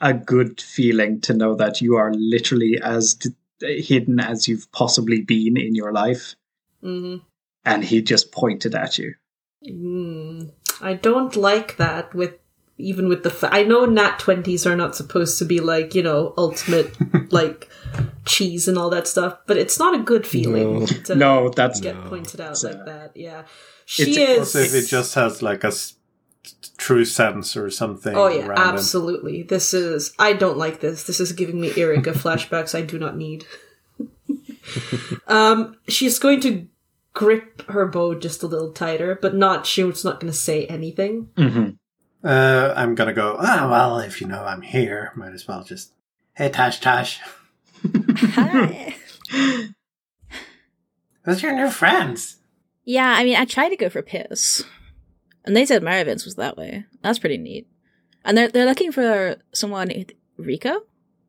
[0.00, 5.20] a good feeling to know that you are literally as d- hidden as you've possibly
[5.22, 6.34] been in your life,
[6.82, 7.22] Mm-hmm.
[7.64, 9.14] and he just pointed at you.
[9.64, 10.50] Mm,
[10.80, 12.12] I don't like that.
[12.14, 12.34] With
[12.78, 16.02] even with the, fa- I know nat twenties are not supposed to be like you
[16.02, 16.92] know ultimate
[17.32, 17.68] like
[18.24, 20.86] cheese and all that stuff, but it's not a good feeling No.
[20.86, 22.08] to No, that's get No.
[22.08, 23.16] pointed out It's, like uh, that.
[23.16, 23.44] Yeah,
[23.86, 24.38] she it's- is.
[24.40, 25.94] Also, if it just has like a s-
[26.76, 28.14] true sense or something.
[28.16, 28.74] Oh yeah, random.
[28.74, 29.42] absolutely.
[29.42, 31.04] This is I don't like this.
[31.04, 33.44] This is giving me Erika flashbacks I do not need.
[35.26, 36.66] um she's going to
[37.14, 41.28] grip her bow just a little tighter, but not she's not going to say anything.
[41.36, 41.70] Mm-hmm.
[42.24, 43.36] Uh, I'm gonna go.
[43.40, 45.92] Ah, well, if you know I'm here, might as well just.
[46.34, 47.20] Hey, Tash, Tash,
[47.84, 48.94] Hi.
[51.24, 52.36] those your new friends.
[52.84, 54.64] Yeah, I mean, I try to go for piss,
[55.44, 56.84] and they said Maravins was that way.
[57.02, 57.66] That's pretty neat.
[58.24, 59.90] And they're they're looking for someone.
[60.38, 60.80] Rico,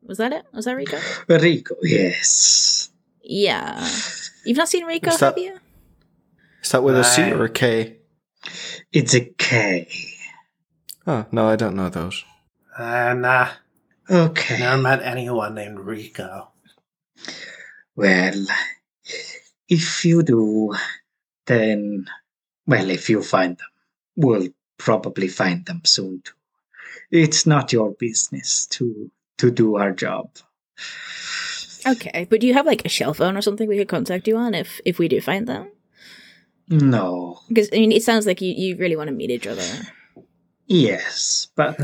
[0.02, 0.44] was that it?
[0.52, 0.98] Was that Rico?
[1.28, 2.90] Rico, yes.
[3.22, 3.86] Yeah.
[4.44, 5.58] You've not seen Rico, that- have you?
[6.62, 7.98] Is that with a C or a K?
[8.92, 9.88] It's a K.
[11.06, 12.24] Oh, no, I don't know those.
[12.78, 13.48] Uh, nah,
[14.10, 14.58] Okay.
[14.58, 16.50] never met anyone named Rico.
[17.94, 18.46] Well,
[19.68, 20.74] if you do,
[21.46, 22.06] then,
[22.66, 23.66] well, if you find them,
[24.16, 24.48] we'll
[24.78, 26.32] probably find them soon too.
[27.10, 30.30] It's not your business to to do our job.
[31.86, 34.36] Okay, but do you have like a shell phone or something we could contact you
[34.36, 35.70] on if if we do find them?
[36.68, 37.40] No.
[37.48, 39.66] Because I mean, it sounds like you you really want to meet each other.
[40.66, 41.78] Yes, but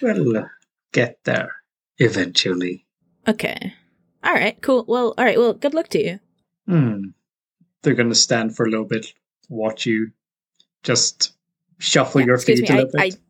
[0.00, 0.48] we'll
[0.92, 1.56] get there
[1.98, 2.86] eventually.
[3.26, 3.74] Okay.
[4.22, 4.60] All right.
[4.62, 4.84] Cool.
[4.86, 5.14] Well.
[5.18, 5.38] All right.
[5.38, 5.54] Well.
[5.54, 6.20] Good luck to you.
[6.66, 7.02] Hmm.
[7.82, 9.12] They're going to stand for a little bit,
[9.48, 10.12] watch you,
[10.84, 11.32] just
[11.82, 12.68] shuffle your feet me.
[12.68, 13.20] a I little I, bit.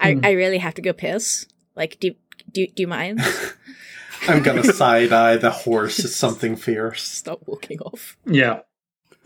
[0.00, 0.24] I Hmm.
[0.24, 1.46] I really have to go piss.
[1.76, 2.14] Like, do
[2.52, 3.20] do do you mind?
[4.28, 7.02] I'm gonna side eye the horse as something fierce.
[7.02, 8.16] Stop walking off.
[8.24, 8.60] Yeah.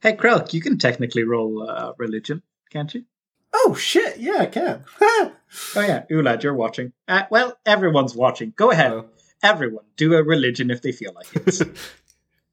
[0.00, 3.04] hey, Krelk, you can technically roll uh, religion, can't you?
[3.52, 4.18] Oh shit!
[4.18, 4.84] Yeah, I can.
[5.00, 5.32] Oh
[5.76, 6.92] yeah, Ulad, you're watching.
[7.06, 8.52] Uh, well, everyone's watching.
[8.56, 9.06] Go ahead, Oh.
[9.42, 9.84] everyone.
[9.96, 11.60] Do a religion if they feel like it.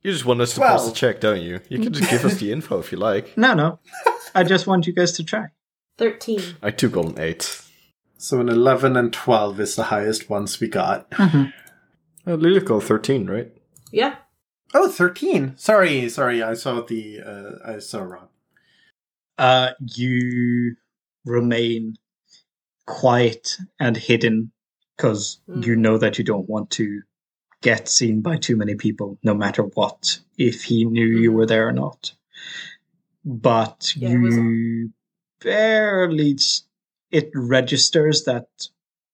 [0.04, 1.60] You just want us to pass Well- the check, don't you?
[1.70, 3.36] You can just give us the info if you like.
[3.38, 3.80] no, no.
[4.36, 5.48] I just want you guys to try.
[5.98, 6.42] Thirteen.
[6.62, 7.62] I took on eight.
[8.18, 11.08] so an eleven and twelve is the highest ones we got.
[11.20, 13.52] Uh, Lily got 13, right?
[13.92, 14.16] Yeah.
[14.76, 15.58] Oh, 13.
[15.58, 16.44] Sorry, sorry.
[16.44, 17.20] I saw the.
[17.20, 18.28] Uh, I saw wrong.
[19.40, 20.76] Uh, you
[21.26, 21.96] remain
[22.86, 24.52] quiet and hidden
[24.96, 25.66] because Mm.
[25.66, 27.02] you know that you don't want to
[27.62, 31.68] get seen by too many people, no matter what, if he knew you were there
[31.68, 32.14] or not.
[33.24, 34.92] But Yeah, it you
[35.42, 36.38] barely
[37.12, 38.48] it registers that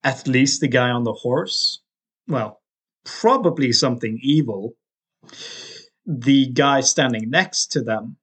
[0.04, 1.82] at least the guy on the horse,
[2.28, 2.62] well,
[3.04, 4.76] probably something evil.
[6.06, 8.18] The guy standing next to them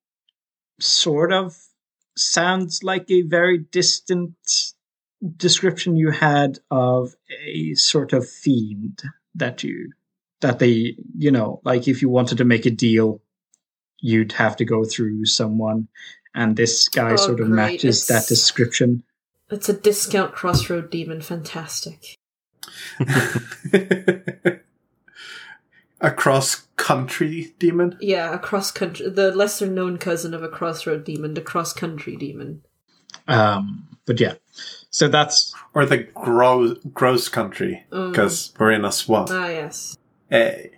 [0.81, 1.57] sort of
[2.17, 4.35] sounds like a very distant
[5.37, 7.15] description you had of
[7.47, 9.03] a sort of fiend
[9.35, 9.93] that you
[10.41, 13.23] that they you know like if you wanted to make a deal
[14.05, 15.89] you'd have to go through someone
[16.35, 17.57] and this guy Oh, sort of great.
[17.57, 19.03] matches that description
[19.51, 21.21] It's a discount crossroad demon.
[21.23, 22.17] Fantastic.
[26.01, 27.97] a cross country demon.
[28.01, 32.17] Yeah, a cross country, the lesser known cousin of a crossroad demon, the cross country
[32.17, 32.63] demon.
[33.29, 34.35] um but yeah
[34.91, 37.85] so that's Or the gross, gross country.
[37.91, 38.11] Mm.
[38.11, 39.29] Because we're in a swamp.
[39.33, 39.97] Ah, yes.
[40.31, 40.71] Hey.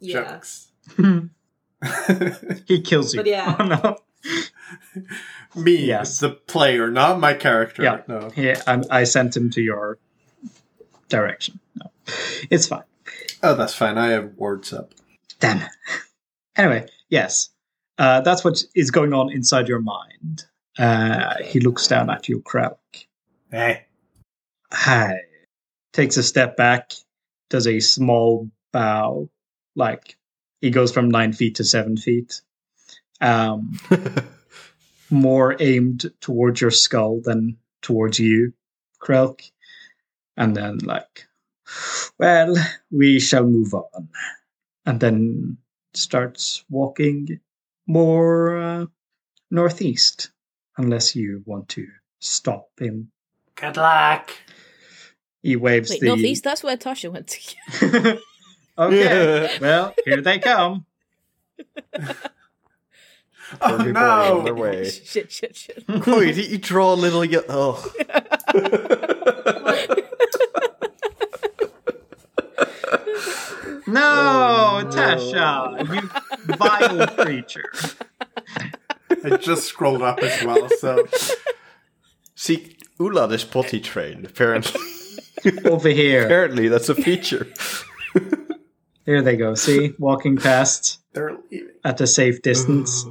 [0.00, 0.24] Yeah.
[0.34, 0.72] Jokes.
[2.66, 3.56] he kills you But yeah.
[3.60, 3.96] oh no
[5.62, 6.18] Me, Yes.
[6.20, 7.82] the player, not my character.
[7.82, 8.02] Yeah.
[8.08, 8.30] No.
[8.36, 9.98] yeah I, I sent him to your
[11.08, 11.90] direction no
[12.50, 12.84] it's fine
[13.44, 13.98] Oh, that's fine.
[13.98, 14.94] I have words up.
[15.40, 15.68] Damn.
[16.54, 17.50] Anyway, yes.
[17.98, 20.44] Uh, that's what is going on inside your mind.
[20.78, 22.76] Uh, he looks down at you, Krelk.
[23.50, 23.86] Hey.
[24.72, 25.22] Hi.
[25.92, 26.92] Takes a step back,
[27.50, 29.28] does a small bow,
[29.74, 30.16] like
[30.62, 32.40] he goes from nine feet to seven feet.
[33.20, 33.78] Um,
[35.10, 38.54] more aimed towards your skull than towards you,
[39.02, 39.50] Krelk.
[40.36, 41.26] And then, like,
[42.18, 42.54] well,
[42.90, 44.08] we shall move on.
[44.86, 45.58] And then
[45.94, 47.40] starts walking
[47.86, 48.86] more uh,
[49.50, 50.30] northeast,
[50.78, 51.88] unless you want to
[52.20, 53.10] stop him.
[53.56, 54.30] Good luck.
[55.42, 56.06] He waves Wait, the.
[56.06, 56.44] northeast.
[56.44, 58.20] That's where Tasha went to.
[58.86, 60.86] okay, well, here they come.
[63.60, 64.42] Oh Everybody on no!
[64.44, 64.88] their way.
[65.04, 65.84] shit, shit, shit.
[66.06, 67.24] Wait, you draw a little.
[67.24, 67.92] Ye- oh.
[68.54, 69.96] oh,
[73.86, 77.70] No, Tasha, you vile creature.
[79.24, 81.06] I just scrolled up as well, so
[82.34, 84.24] see, Ulad is potty trained.
[84.24, 84.80] Apparently,
[85.64, 86.24] Over here.
[86.24, 87.46] apparently that's a feature.
[89.06, 89.54] Here they go.
[89.54, 89.92] See?
[89.98, 91.68] Walking past they're leaving.
[91.84, 93.04] at a safe distance.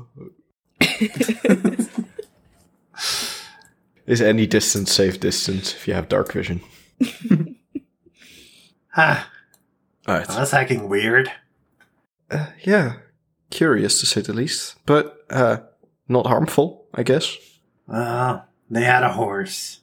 [4.08, 6.62] Is any distance safe distance if you have dark vision?
[8.94, 9.30] Ah,
[10.06, 10.28] Alright.
[10.28, 11.32] that's acting weird.
[12.30, 12.96] Uh, yeah,
[13.50, 15.60] curious to say the least, but uh,
[16.10, 17.38] not harmful, I guess.
[17.88, 19.80] Oh, they had a horse.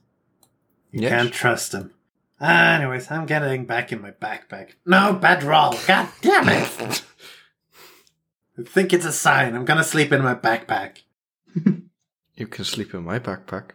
[0.93, 1.11] You Yes.
[1.11, 1.95] can't trust him.
[2.41, 4.71] Anyways, I'm getting back in my backpack.
[4.87, 5.75] No, bad roll.
[5.87, 7.03] God damn it.
[8.59, 9.55] I think it's a sign.
[9.55, 10.99] I'm gonna sleep in my backpack.
[12.37, 13.71] You can sleep in my backpack.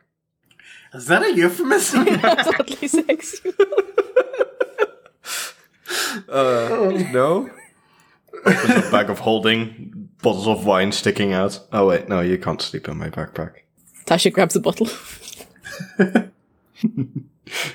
[0.93, 2.05] Is that a euphemism?
[2.21, 3.53] That's oddly sexual.
[6.29, 7.49] Uh, no.
[8.45, 11.59] There's a bag of holding, bottles of wine sticking out.
[11.71, 13.53] Oh wait, no, you can't sleep in my backpack.
[14.05, 14.87] Tasha grabs a bottle.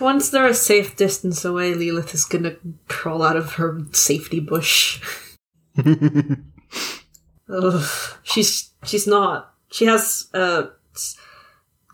[0.00, 2.54] Once they're a safe distance away, Lilith is gonna
[2.88, 5.00] crawl out of her safety bush.
[7.48, 7.84] Ugh.
[8.22, 9.54] She's she's not.
[9.70, 10.68] She has a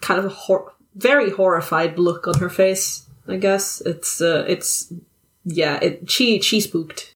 [0.00, 3.06] kind of a hor- very horrified look on her face.
[3.26, 4.92] I guess it's uh, it's
[5.44, 5.78] yeah.
[5.80, 7.12] It she she spooked.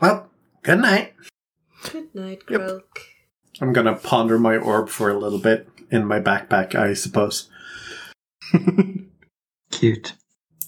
[0.00, 0.28] well,
[0.62, 1.14] good night.
[1.90, 2.82] Good night, Yep.
[3.62, 7.48] I'm gonna ponder my orb for a little bit in my backpack, I suppose.
[9.80, 10.12] Cute.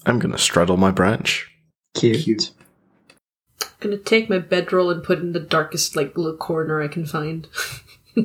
[0.07, 1.47] I'm gonna straddle my branch.
[1.93, 2.23] Cute.
[2.23, 2.49] Cute.
[3.61, 6.87] I'm gonna take my bedroll and put it in the darkest like little corner I
[6.87, 7.47] can find.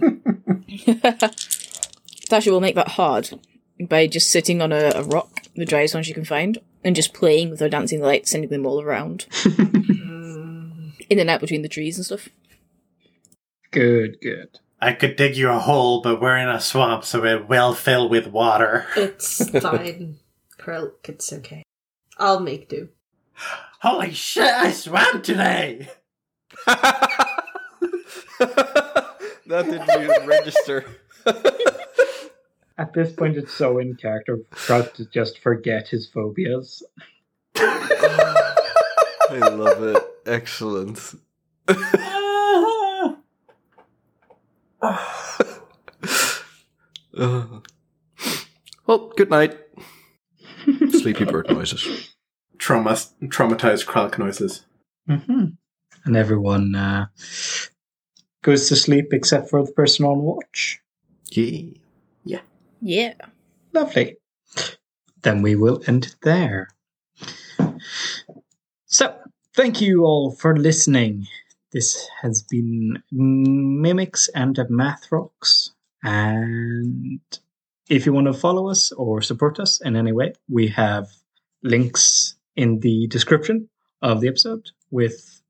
[2.31, 3.39] Tasha will make that hard
[3.79, 7.13] by just sitting on a, a rock, the driest one she can find, and just
[7.13, 9.27] playing with her dancing lights, sending them all around.
[9.45, 12.31] In and out between the trees and stuff.
[13.73, 14.59] Good, good.
[14.81, 18.09] I could dig you a hole, but we're in a swamp, so it will fill
[18.09, 18.87] with water.
[18.97, 20.21] It's fine,
[20.69, 21.09] Krelk.
[21.09, 21.63] It's okay.
[22.19, 22.91] I'll make do.
[23.81, 25.89] Holy shit, I swam today!
[26.67, 27.45] that
[29.47, 30.85] didn't even register.
[32.77, 36.83] At this point, it's so in character for us to just forget his phobias.
[37.57, 38.55] I
[39.31, 40.03] love it.
[40.27, 41.15] Excellent.
[48.87, 49.59] Well, good night.
[51.09, 52.15] Sleepy bird noises.
[52.59, 52.93] Trauma-
[53.25, 54.67] traumatized croc noises.
[55.07, 55.45] hmm
[56.05, 57.07] And everyone uh,
[58.43, 60.81] goes to sleep except for the person on watch.
[62.25, 62.41] Yeah.
[62.83, 63.15] Yeah.
[63.73, 64.19] Lovely.
[65.23, 66.69] Then we will end there.
[68.85, 69.17] So,
[69.55, 71.27] thank you all for listening.
[71.73, 75.73] This has been Mimics and Math Rocks.
[76.03, 77.21] And
[77.89, 81.09] if you want to follow us or support us in any way, we have
[81.63, 83.69] links in the description
[84.03, 85.43] of the episode with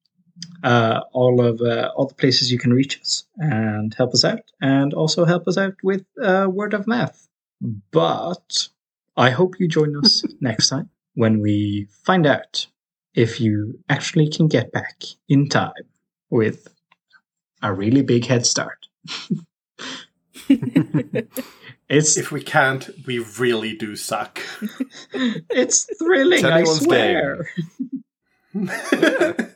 [0.62, 4.42] uh, all of uh, all the places you can reach us and help us out,
[4.60, 7.26] and also help us out with uh, word of math.
[7.90, 8.68] But
[9.16, 12.66] I hope you join us next time when we find out
[13.14, 15.72] if you actually can get back in time
[16.30, 16.68] with
[17.62, 18.86] a really big head start.
[21.88, 24.40] it's If we can't, we really do suck.
[25.12, 27.48] it's thrilling, It's I anyone's swear.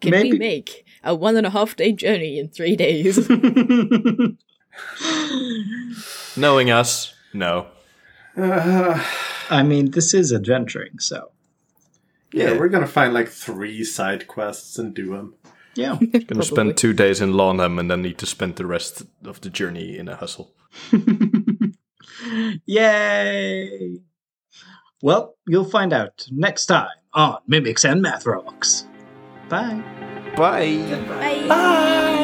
[0.00, 3.28] Can Maybe- we make a one and a half day journey in three days?
[6.36, 7.66] Knowing us, no.
[8.36, 9.02] Uh,
[9.50, 11.30] I mean, this is adventuring, so
[12.32, 12.58] yeah, Yeah.
[12.58, 15.34] we're gonna find like three side quests and do them.
[15.74, 15.98] Yeah.
[16.26, 19.50] Gonna spend two days in Lawnham and then need to spend the rest of the
[19.50, 20.54] journey in a hustle.
[22.66, 24.00] Yay!
[25.02, 28.86] Well, you'll find out next time on Mimics and Math Rocks.
[29.48, 29.82] Bye.
[30.36, 30.76] Bye.
[31.08, 31.48] Bye.
[31.48, 32.21] Bye!